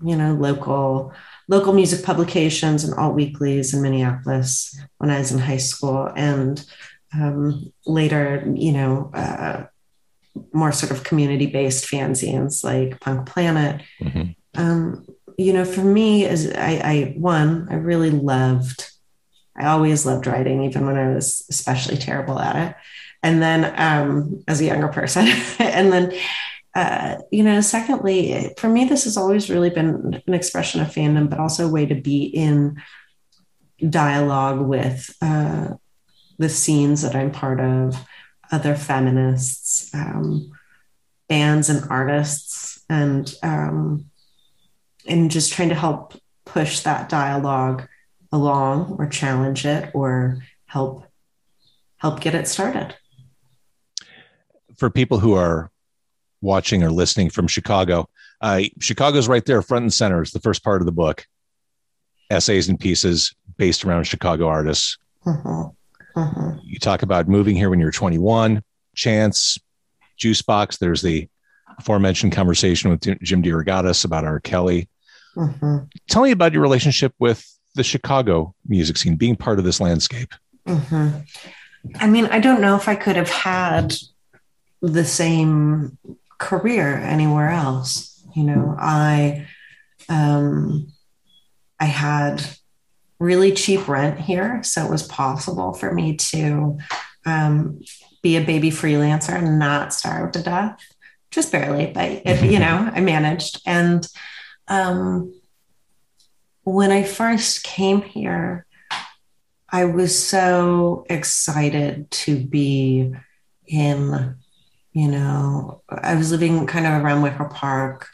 you 0.03 0.15
know 0.15 0.33
local 0.35 1.11
local 1.47 1.73
music 1.73 2.05
publications 2.05 2.83
and 2.83 2.93
alt 2.93 3.15
weeklies 3.15 3.73
in 3.73 3.81
minneapolis 3.81 4.79
when 4.99 5.09
i 5.09 5.17
was 5.17 5.31
in 5.31 5.39
high 5.39 5.57
school. 5.57 6.11
And 6.15 6.63
um, 7.13 7.71
later, 7.85 8.51
you 8.55 8.71
know, 8.71 9.11
uh, 9.13 9.65
more 10.53 10.71
sort 10.71 10.91
of 10.91 11.03
community 11.03 11.47
based 11.47 11.85
fanzines 11.85 12.63
like 12.63 12.99
Punk 12.99 13.27
Planet. 13.27 13.81
Mhm. 14.01 14.35
Um, 14.55 15.05
you 15.37 15.53
know, 15.53 15.65
for 15.65 15.81
me, 15.81 16.25
as 16.25 16.51
I, 16.51 16.81
I, 16.83 17.13
one, 17.17 17.67
I 17.69 17.75
really 17.75 18.11
loved, 18.11 18.91
I 19.57 19.67
always 19.67 20.05
loved 20.05 20.27
writing, 20.27 20.63
even 20.63 20.85
when 20.85 20.97
I 20.97 21.13
was 21.13 21.45
especially 21.49 21.97
terrible 21.97 22.39
at 22.39 22.55
it. 22.55 22.75
And 23.23 23.41
then 23.41 23.73
um, 23.77 24.43
as 24.47 24.61
a 24.61 24.65
younger 24.65 24.89
person, 24.89 25.27
and 25.59 25.91
then, 25.91 26.13
uh, 26.75 27.17
you 27.31 27.43
know, 27.43 27.61
secondly, 27.61 28.53
for 28.57 28.69
me, 28.69 28.85
this 28.85 29.05
has 29.05 29.17
always 29.17 29.49
really 29.49 29.69
been 29.69 30.21
an 30.27 30.33
expression 30.33 30.81
of 30.81 30.87
fandom, 30.87 31.29
but 31.29 31.39
also 31.39 31.67
a 31.67 31.71
way 31.71 31.85
to 31.85 31.95
be 31.95 32.23
in 32.25 32.81
dialogue 33.87 34.59
with 34.59 35.15
uh, 35.21 35.69
the 36.39 36.49
scenes 36.49 37.03
that 37.03 37.15
I'm 37.15 37.31
part 37.31 37.59
of, 37.59 38.03
other 38.51 38.73
feminists, 38.75 39.93
um, 39.93 40.51
bands 41.27 41.69
and 41.69 41.87
artists, 41.91 42.83
and 42.89 43.31
um, 43.43 44.05
and 45.05 45.29
just 45.29 45.53
trying 45.53 45.69
to 45.69 45.75
help 45.75 46.19
push 46.45 46.79
that 46.79 47.09
dialogue 47.09 47.87
along, 48.31 48.95
or 48.97 49.05
challenge 49.05 49.65
it, 49.65 49.91
or 49.93 50.41
help 50.65 51.05
help 51.97 52.21
get 52.21 52.33
it 52.33 52.47
started. 52.47 52.95
For 54.77 54.89
people 54.89 55.19
who 55.19 55.33
are 55.33 55.69
watching 56.41 56.81
or 56.83 56.89
listening 56.89 57.29
from 57.29 57.47
Chicago, 57.47 58.09
uh, 58.39 58.61
Chicago's 58.79 59.27
right 59.27 59.45
there, 59.45 59.61
front 59.61 59.83
and 59.83 59.93
center. 59.93 60.21
It's 60.21 60.31
the 60.31 60.39
first 60.39 60.63
part 60.63 60.81
of 60.81 60.85
the 60.85 60.91
book. 60.93 61.27
Essays 62.29 62.69
and 62.69 62.79
pieces 62.79 63.35
based 63.57 63.83
around 63.83 64.05
Chicago 64.05 64.47
artists. 64.47 64.97
Mhm. 65.25 65.75
Mhm. 66.15 66.59
you 66.63 66.79
talk 66.79 67.01
about 67.03 67.27
moving 67.27 67.55
here 67.55 67.69
when 67.69 67.79
you're 67.79 67.91
21 67.91 68.63
chance 68.95 69.57
juice 70.17 70.41
box 70.41 70.77
there's 70.77 71.01
the 71.01 71.27
aforementioned 71.77 72.31
conversation 72.33 72.89
with 72.89 73.01
jim 73.21 73.41
DeRogatis 73.43 74.03
about 74.05 74.25
r 74.25 74.39
kelly 74.39 74.89
Mhm. 75.35 75.87
tell 76.09 76.23
me 76.23 76.31
about 76.31 76.51
your 76.53 76.61
relationship 76.61 77.13
with 77.19 77.45
the 77.75 77.83
chicago 77.83 78.53
music 78.67 78.97
scene 78.97 79.15
being 79.15 79.35
part 79.35 79.59
of 79.59 79.65
this 79.65 79.79
landscape 79.79 80.33
Mhm. 80.67 81.25
I 81.99 82.07
mean, 82.07 82.25
I 82.25 82.39
don't 82.39 82.59
know 82.59 82.75
if 82.75 82.89
I 82.89 82.95
could 82.95 83.15
have 83.15 83.29
had 83.29 83.95
the 84.81 85.05
same 85.05 85.97
career 86.37 86.97
anywhere 86.97 87.49
else. 87.49 88.21
You 88.35 88.43
know, 88.43 88.75
I 88.77 89.47
um, 90.09 90.91
I 91.79 91.85
had 91.85 92.43
really 93.19 93.51
cheap 93.51 93.87
rent 93.87 94.19
here, 94.19 94.63
so 94.63 94.85
it 94.85 94.91
was 94.91 95.03
possible 95.03 95.73
for 95.73 95.93
me 95.93 96.15
to 96.15 96.77
um, 97.25 97.81
be 98.21 98.37
a 98.37 98.43
baby 98.43 98.71
freelancer 98.71 99.35
and 99.35 99.59
not 99.59 99.93
starve 99.93 100.31
to 100.33 100.43
death, 100.43 100.79
just 101.31 101.51
barely, 101.51 101.87
but 101.87 102.09
it, 102.25 102.43
you 102.51 102.59
know, 102.59 102.89
I 102.93 103.01
managed. 103.01 103.61
And 103.65 104.07
um, 104.67 105.33
when 106.63 106.91
I 106.91 107.03
first 107.03 107.63
came 107.63 108.01
here, 108.01 108.65
I 109.71 109.85
was 109.85 110.17
so 110.17 111.05
excited 111.09 112.09
to 112.11 112.37
be 112.37 113.13
in, 113.67 114.35
you 114.93 115.07
know, 115.07 115.83
I 115.89 116.15
was 116.15 116.31
living 116.31 116.65
kind 116.65 116.87
of 116.87 117.03
around 117.03 117.21
Wicker 117.21 117.45
Park, 117.45 118.07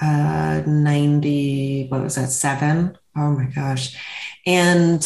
uh, 0.00 0.62
90, 0.66 1.88
what 1.88 2.02
was 2.02 2.14
that, 2.14 2.30
seven? 2.30 2.96
Oh 3.16 3.30
my 3.30 3.44
gosh. 3.46 3.96
And, 4.46 5.00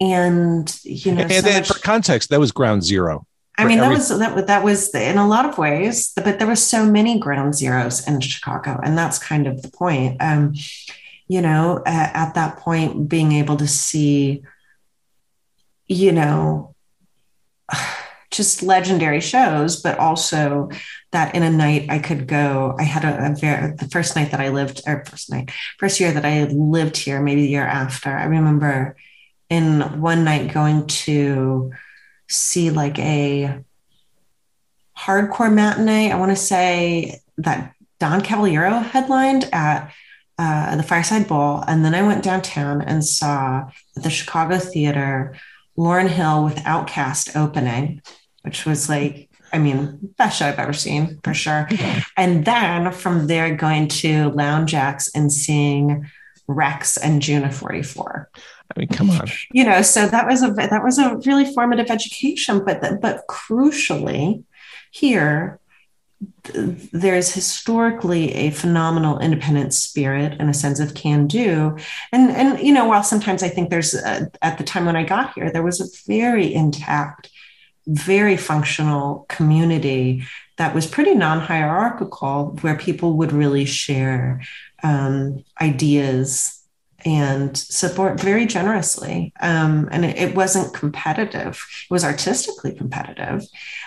and, 0.00 0.78
you 0.84 1.12
know, 1.12 1.22
and 1.22 1.32
so 1.32 1.40
then 1.40 1.54
much- 1.60 1.68
for 1.68 1.78
context 1.78 2.30
that 2.30 2.40
was 2.40 2.52
ground 2.52 2.84
zero 2.84 3.26
I 3.58 3.66
mean, 3.66 3.78
that 3.80 3.90
was 3.90 4.08
that, 4.08 4.34
was- 4.34 4.46
that 4.46 4.64
was 4.64 4.94
in 4.94 5.18
a 5.18 5.28
lot 5.28 5.44
of 5.44 5.58
ways, 5.58 6.12
but 6.16 6.38
there 6.38 6.48
were 6.48 6.56
so 6.56 6.84
many 6.86 7.18
ground 7.18 7.54
zeros 7.54 8.06
in 8.08 8.18
Chicago, 8.20 8.80
and 8.82 8.96
that's 8.96 9.18
kind 9.18 9.46
of 9.46 9.60
the 9.62 9.70
point. 9.70 10.16
Um, 10.20 10.54
you 11.28 11.42
know, 11.42 11.82
at 11.84 12.32
that 12.34 12.56
point, 12.56 13.08
being 13.10 13.32
able 13.32 13.56
to 13.58 13.68
see, 13.68 14.42
you 15.86 16.12
know, 16.12 16.74
just 18.30 18.62
legendary 18.62 19.20
shows, 19.20 19.80
but 19.82 19.98
also 19.98 20.70
that 21.12 21.34
in 21.34 21.42
a 21.42 21.50
night 21.50 21.86
I 21.88 21.98
could 21.98 22.26
go. 22.26 22.74
I 22.78 22.84
had 22.84 23.04
a, 23.04 23.32
a 23.32 23.34
very 23.34 23.74
the 23.76 23.88
first 23.88 24.16
night 24.16 24.30
that 24.30 24.40
I 24.40 24.48
lived, 24.48 24.82
or 24.86 25.04
first 25.04 25.30
night, 25.30 25.50
first 25.78 26.00
year 26.00 26.12
that 26.12 26.24
I 26.24 26.44
lived 26.44 26.96
here, 26.96 27.20
maybe 27.20 27.42
the 27.42 27.50
year 27.50 27.66
after. 27.66 28.10
I 28.10 28.24
remember 28.24 28.96
in 29.50 30.00
one 30.00 30.24
night 30.24 30.52
going 30.52 30.86
to 30.86 31.72
see 32.28 32.70
like 32.70 32.98
a 32.98 33.62
hardcore 34.98 35.52
matinee. 35.52 36.10
I 36.10 36.18
want 36.18 36.32
to 36.32 36.36
say 36.36 37.20
that 37.38 37.74
Don 38.00 38.22
Caballero 38.22 38.78
headlined 38.80 39.48
at 39.52 39.92
uh, 40.38 40.76
the 40.76 40.82
Fireside 40.82 41.28
Bowl, 41.28 41.62
and 41.68 41.84
then 41.84 41.94
I 41.94 42.02
went 42.02 42.24
downtown 42.24 42.82
and 42.82 43.04
saw 43.04 43.68
at 43.96 44.02
the 44.02 44.10
Chicago 44.10 44.58
Theater 44.58 45.36
Lauryn 45.78 46.08
Hill 46.08 46.44
with 46.44 46.56
OutKast 46.56 47.36
opening 47.36 48.02
which 48.42 48.66
was 48.66 48.88
like, 48.88 49.28
I 49.52 49.58
mean, 49.58 49.98
best 50.16 50.38
show 50.38 50.46
I've 50.46 50.58
ever 50.58 50.72
seen 50.72 51.20
for 51.22 51.34
sure. 51.34 51.68
And 52.16 52.44
then 52.44 52.92
from 52.92 53.26
there, 53.26 53.54
going 53.54 53.88
to 53.88 54.30
Lounge 54.30 54.74
Ax 54.74 55.10
and 55.14 55.32
seeing 55.32 56.10
Rex 56.48 56.96
and 56.96 57.22
June 57.22 57.44
of 57.44 57.54
44. 57.54 58.30
I 58.74 58.80
mean, 58.80 58.88
come 58.88 59.10
on. 59.10 59.28
You 59.52 59.64
know, 59.64 59.82
so 59.82 60.06
that 60.06 60.26
was 60.26 60.42
a 60.42 60.50
that 60.52 60.82
was 60.82 60.98
a 60.98 61.16
really 61.26 61.52
formative 61.52 61.90
education, 61.90 62.64
but 62.64 63.00
but 63.00 63.26
crucially, 63.28 64.44
here 64.90 65.60
there's 66.92 67.32
historically 67.32 68.32
a 68.34 68.50
phenomenal 68.50 69.18
independent 69.18 69.74
spirit 69.74 70.36
and 70.38 70.48
a 70.48 70.54
sense 70.54 70.78
of 70.78 70.94
can 70.94 71.26
do 71.26 71.76
and 72.12 72.30
and 72.30 72.60
you 72.60 72.72
know 72.72 72.86
while 72.86 73.02
sometimes 73.02 73.42
i 73.42 73.48
think 73.48 73.70
there's 73.70 73.94
a, 73.94 74.30
at 74.40 74.56
the 74.56 74.62
time 74.62 74.86
when 74.86 74.94
i 74.94 75.02
got 75.02 75.34
here 75.34 75.50
there 75.50 75.64
was 75.64 75.80
a 75.80 76.06
very 76.06 76.52
intact 76.52 77.28
very 77.86 78.36
functional 78.36 79.26
community 79.28 80.24
that 80.58 80.74
was 80.74 80.86
pretty 80.86 81.14
non-hierarchical 81.14 82.58
where 82.60 82.76
people 82.76 83.16
would 83.16 83.32
really 83.32 83.64
share 83.64 84.40
um, 84.82 85.44
ideas 85.60 86.62
and 87.04 87.56
support 87.56 88.20
very 88.20 88.46
generously. 88.46 89.32
Um, 89.40 89.88
and 89.90 90.04
it, 90.04 90.16
it, 90.16 90.34
wasn't 90.36 90.72
competitive. 90.72 91.64
It 91.84 91.92
was 91.92 92.04
artistically 92.04 92.72
competitive. 92.72 93.44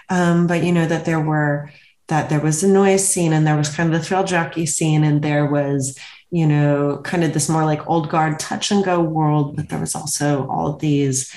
Um, 0.10 0.48
but 0.48 0.64
you 0.64 0.72
know 0.74 0.86
that 0.86 1.06
there 1.06 1.22
were 1.22 1.72
that 2.08 2.30
there 2.30 2.42
was 2.42 2.64
a 2.64 2.68
noise 2.68 3.08
scene 3.08 3.34
and 3.34 3.48
there 3.48 3.58
was 3.58 3.74
kind 3.74 3.94
of 3.94 4.00
the 4.00 4.06
thrill 4.06 4.24
jockey 4.24 4.66
scene 4.66 5.04
and 5.04 5.22
there 5.22 5.46
was 5.46 5.98
you 6.30 6.46
know 6.46 7.02
kind 7.04 7.24
of 7.24 7.34
this 7.34 7.50
more 7.50 7.66
like 7.66 7.88
old 7.90 8.10
guard 8.10 8.40
touch 8.40 8.72
and 8.72 8.84
go 8.84 9.02
world 9.02 9.56
but 9.56 9.70
there 9.70 9.80
was 9.80 9.96
also 9.96 10.48
all 10.48 10.74
of 10.74 10.80
these 10.80 11.34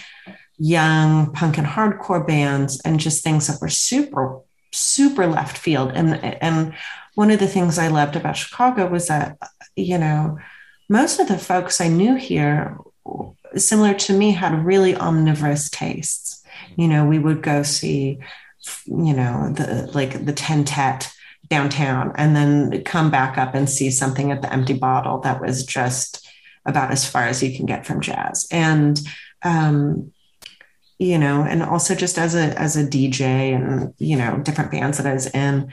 young 0.58 1.32
punk 1.32 1.58
and 1.58 1.66
hardcore 1.66 2.26
bands 2.26 2.80
and 2.84 3.00
just 3.00 3.22
things 3.22 3.46
that 3.46 3.60
were 3.60 3.68
super 3.68 4.40
super 4.72 5.26
left 5.26 5.56
field. 5.56 5.92
And 5.94 6.22
and 6.42 6.74
one 7.14 7.30
of 7.30 7.40
the 7.40 7.48
things 7.48 7.78
i 7.78 7.88
loved 7.88 8.14
about 8.14 8.36
chicago 8.36 8.86
was 8.86 9.08
that 9.08 9.36
you 9.74 9.98
know 9.98 10.38
most 10.88 11.18
of 11.18 11.26
the 11.26 11.36
folks 11.36 11.80
i 11.80 11.88
knew 11.88 12.14
here 12.14 12.78
similar 13.56 13.94
to 13.94 14.12
me 14.12 14.32
had 14.32 14.64
really 14.64 14.96
omnivorous 14.96 15.70
tastes. 15.70 16.42
You 16.76 16.88
know 16.88 17.06
we 17.06 17.18
would 17.18 17.42
go 17.42 17.62
see 17.62 18.18
you 18.86 19.14
know 19.14 19.52
the 19.52 19.90
like 19.94 20.24
the 20.24 20.32
Tentet 20.32 21.10
downtown 21.48 22.12
and 22.16 22.36
then 22.36 22.84
come 22.84 23.10
back 23.10 23.38
up 23.38 23.54
and 23.54 23.70
see 23.70 23.90
something 23.90 24.30
at 24.30 24.42
the 24.42 24.52
empty 24.52 24.74
bottle 24.74 25.20
that 25.20 25.40
was 25.40 25.64
just 25.64 26.28
about 26.66 26.90
as 26.90 27.08
far 27.08 27.22
as 27.22 27.42
you 27.42 27.56
can 27.56 27.64
get 27.64 27.86
from 27.86 28.02
jazz. 28.02 28.46
And 28.50 29.00
um, 29.42 30.12
you 30.98 31.18
know, 31.18 31.42
and 31.42 31.62
also 31.62 31.94
just 31.94 32.18
as 32.18 32.34
a 32.34 32.58
as 32.58 32.76
a 32.76 32.84
DJ 32.84 33.54
and 33.54 33.94
you 33.98 34.16
know 34.16 34.38
different 34.38 34.70
bands 34.70 34.98
that 34.98 35.06
I 35.06 35.14
was 35.14 35.26
in, 35.28 35.72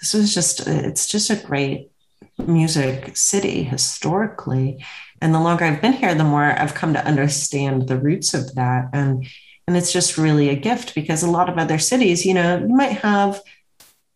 this 0.00 0.14
was 0.14 0.34
just 0.34 0.66
it's 0.66 1.06
just 1.06 1.30
a 1.30 1.36
great 1.36 1.90
music 2.38 3.16
city 3.16 3.62
historically. 3.62 4.84
And 5.22 5.34
the 5.34 5.40
longer 5.40 5.64
I've 5.64 5.80
been 5.80 5.94
here, 5.94 6.14
the 6.14 6.24
more 6.24 6.44
I've 6.44 6.74
come 6.74 6.92
to 6.92 7.06
understand 7.06 7.88
the 7.88 7.96
roots 7.96 8.34
of 8.34 8.54
that. 8.54 8.90
And 8.92 9.26
and 9.66 9.76
it's 9.76 9.92
just 9.92 10.18
really 10.18 10.48
a 10.50 10.56
gift 10.56 10.94
because 10.94 11.22
a 11.22 11.30
lot 11.30 11.48
of 11.48 11.58
other 11.58 11.78
cities, 11.78 12.24
you 12.24 12.34
know, 12.34 12.58
you 12.58 12.68
might 12.68 12.98
have 12.98 13.40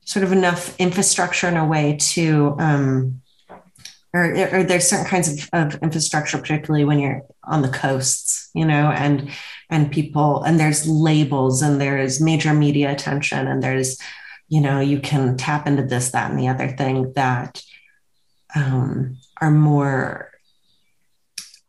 sort 0.04 0.24
of 0.24 0.32
enough 0.32 0.78
infrastructure 0.78 1.48
in 1.48 1.56
a 1.56 1.66
way 1.66 1.96
to 2.00 2.56
um, 2.58 3.22
or, 4.12 4.24
or, 4.52 4.62
there's 4.64 4.88
certain 4.88 5.06
kinds 5.06 5.28
of, 5.28 5.48
of, 5.52 5.82
infrastructure, 5.82 6.36
particularly 6.36 6.84
when 6.84 6.98
you're 6.98 7.22
on 7.44 7.62
the 7.62 7.68
coasts, 7.68 8.50
you 8.54 8.64
know, 8.64 8.90
and 8.90 9.30
and 9.70 9.90
people 9.90 10.42
and 10.42 10.58
there's 10.58 10.86
labels 10.86 11.62
and 11.62 11.80
there's 11.80 12.20
major 12.20 12.52
media 12.52 12.92
attention 12.92 13.46
and 13.46 13.62
there's 13.62 13.98
you 14.48 14.60
know 14.60 14.80
you 14.80 15.00
can 15.00 15.36
tap 15.36 15.66
into 15.66 15.84
this 15.84 16.10
that 16.10 16.30
and 16.30 16.38
the 16.38 16.48
other 16.48 16.68
thing 16.68 17.12
that 17.14 17.62
um, 18.54 19.16
are 19.40 19.50
more 19.50 20.30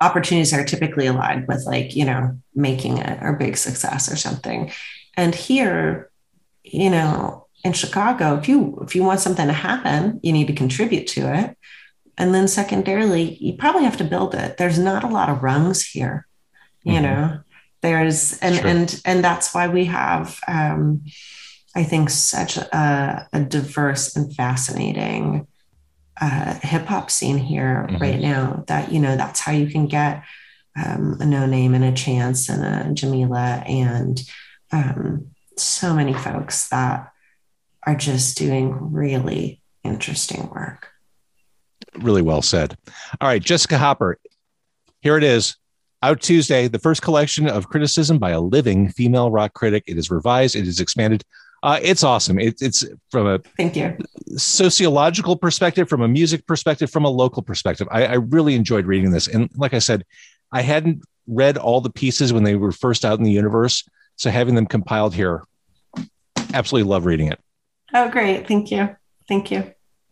opportunities 0.02 0.52
are 0.52 0.66
typically 0.66 1.06
aligned 1.06 1.48
with 1.48 1.64
like 1.66 1.96
you 1.96 2.04
know 2.04 2.38
making 2.56 2.98
it 2.98 3.20
or 3.22 3.34
big 3.34 3.56
success 3.56 4.12
or 4.12 4.16
something. 4.16 4.72
And 5.16 5.36
here 5.36 6.10
you 6.64 6.90
know 6.90 7.48
in 7.64 7.74
chicago 7.74 8.38
if 8.38 8.48
you 8.48 8.80
if 8.84 8.96
you 8.96 9.04
want 9.04 9.20
something 9.20 9.48
to 9.48 9.54
happen 9.54 10.20
you 10.22 10.32
need 10.32 10.48
to 10.48 10.54
contribute 10.54 11.08
to 11.08 11.34
it. 11.34 11.58
And 12.18 12.36
then 12.36 12.48
secondarily 12.48 13.36
you 13.36 13.54
probably 13.54 13.84
have 13.84 13.98
to 13.98 14.04
build 14.04 14.36
it. 14.36 14.58
There's 14.58 14.80
not 14.80 15.04
a 15.04 15.08
lot 15.08 15.30
of 15.30 15.44
rungs 15.44 15.86
here 15.86 16.28
you 16.84 16.94
mm-hmm. 16.94 17.04
know 17.04 17.40
there's 17.82 18.38
and 18.40 18.56
sure. 18.56 18.68
and 18.68 19.02
and 19.06 19.24
that's 19.24 19.54
why 19.54 19.68
we 19.68 19.86
have 19.86 20.40
um, 20.48 21.04
i 21.76 21.84
think 21.84 22.10
such 22.10 22.58
a, 22.58 23.28
a 23.34 23.42
diverse 23.42 24.16
and 24.16 24.34
fascinating 24.36 25.48
uh, 26.20 26.60
hip 26.62 26.86
hop 26.86 27.10
scene 27.10 27.38
here 27.38 27.88
mm-hmm. 27.90 28.02
right 28.02 28.20
now 28.20 28.64
that 28.68 28.92
you 28.92 29.00
know 29.00 29.16
that's 29.16 29.40
how 29.40 29.52
you 29.52 29.68
can 29.68 29.88
get 29.88 30.24
um, 30.76 31.14
a 31.20 31.26
Noname 31.26 31.76
and 31.76 31.84
a 31.84 31.92
chance 31.92 32.50
and 32.50 32.64
a 32.64 32.94
jamila 32.94 33.64
and 33.66 34.22
um, 34.72 35.28
so 35.58 35.94
many 35.94 36.14
folks 36.14 36.70
that 36.70 37.12
are 37.84 37.96
just 37.96 38.38
doing 38.38 38.94
really 38.94 39.62
interesting 39.84 40.50
work 40.50 40.90
really 41.96 42.22
well 42.22 42.44
said 42.44 42.78
all 43.20 43.28
right 43.28 43.42
jessica 43.42 43.78
hopper 43.78 44.18
here 45.02 45.18
it 45.18 45.24
is 45.24 45.58
out 46.04 46.22
Tuesday, 46.22 46.68
the 46.68 46.80
first 46.80 47.02
collection 47.02 47.48
of 47.48 47.70
criticism 47.70 48.18
by 48.18 48.32
a 48.32 48.42
living 48.42 48.90
female 48.90 49.32
rock 49.32 49.54
critic. 49.54 49.84
It 49.88 49.98
is 49.98 50.10
revised, 50.10 50.56
it 50.56 50.68
is 50.68 50.80
expanded. 50.80 51.24
Uh, 51.64 51.80
it's 51.82 52.04
awesome. 52.04 52.40
It, 52.40 52.60
it's 52.60 52.84
from 53.12 53.28
a 53.28 53.40
thank 53.58 53.76
you 53.76 53.96
sociological 54.36 55.36
perspective, 55.36 55.88
from 55.88 56.02
a 56.02 56.08
music 56.08 56.48
perspective, 56.48 56.90
from 56.90 57.06
a 57.06 57.10
local 57.10 57.44
perspective. 57.44 57.88
I, 57.92 58.06
I 58.06 58.14
really 58.14 58.56
enjoyed 58.56 58.86
reading 58.86 59.12
this, 59.12 59.28
and 59.28 59.50
like 59.56 59.74
I 59.74 59.80
said, 59.80 60.04
I 60.52 60.62
hadn't 60.62 61.04
read 61.28 61.58
all 61.58 61.82
the 61.82 61.92
pieces 61.92 62.34
when 62.34 62.44
they 62.44 62.56
were 62.56 62.72
first 62.72 63.06
out 63.06 63.20
in 63.20 63.24
the 63.24 63.32
universe, 63.32 63.88
so 64.16 64.32
having 64.32 64.56
them 64.56 64.66
compiled 64.66 65.14
here, 65.14 65.44
absolutely 66.54 66.90
love 66.90 67.06
reading 67.06 67.32
it. 67.32 67.40
Oh, 67.94 68.10
great! 68.10 68.48
Thank 68.48 68.72
you, 68.72 68.96
thank 69.28 69.52
you. 69.52 69.72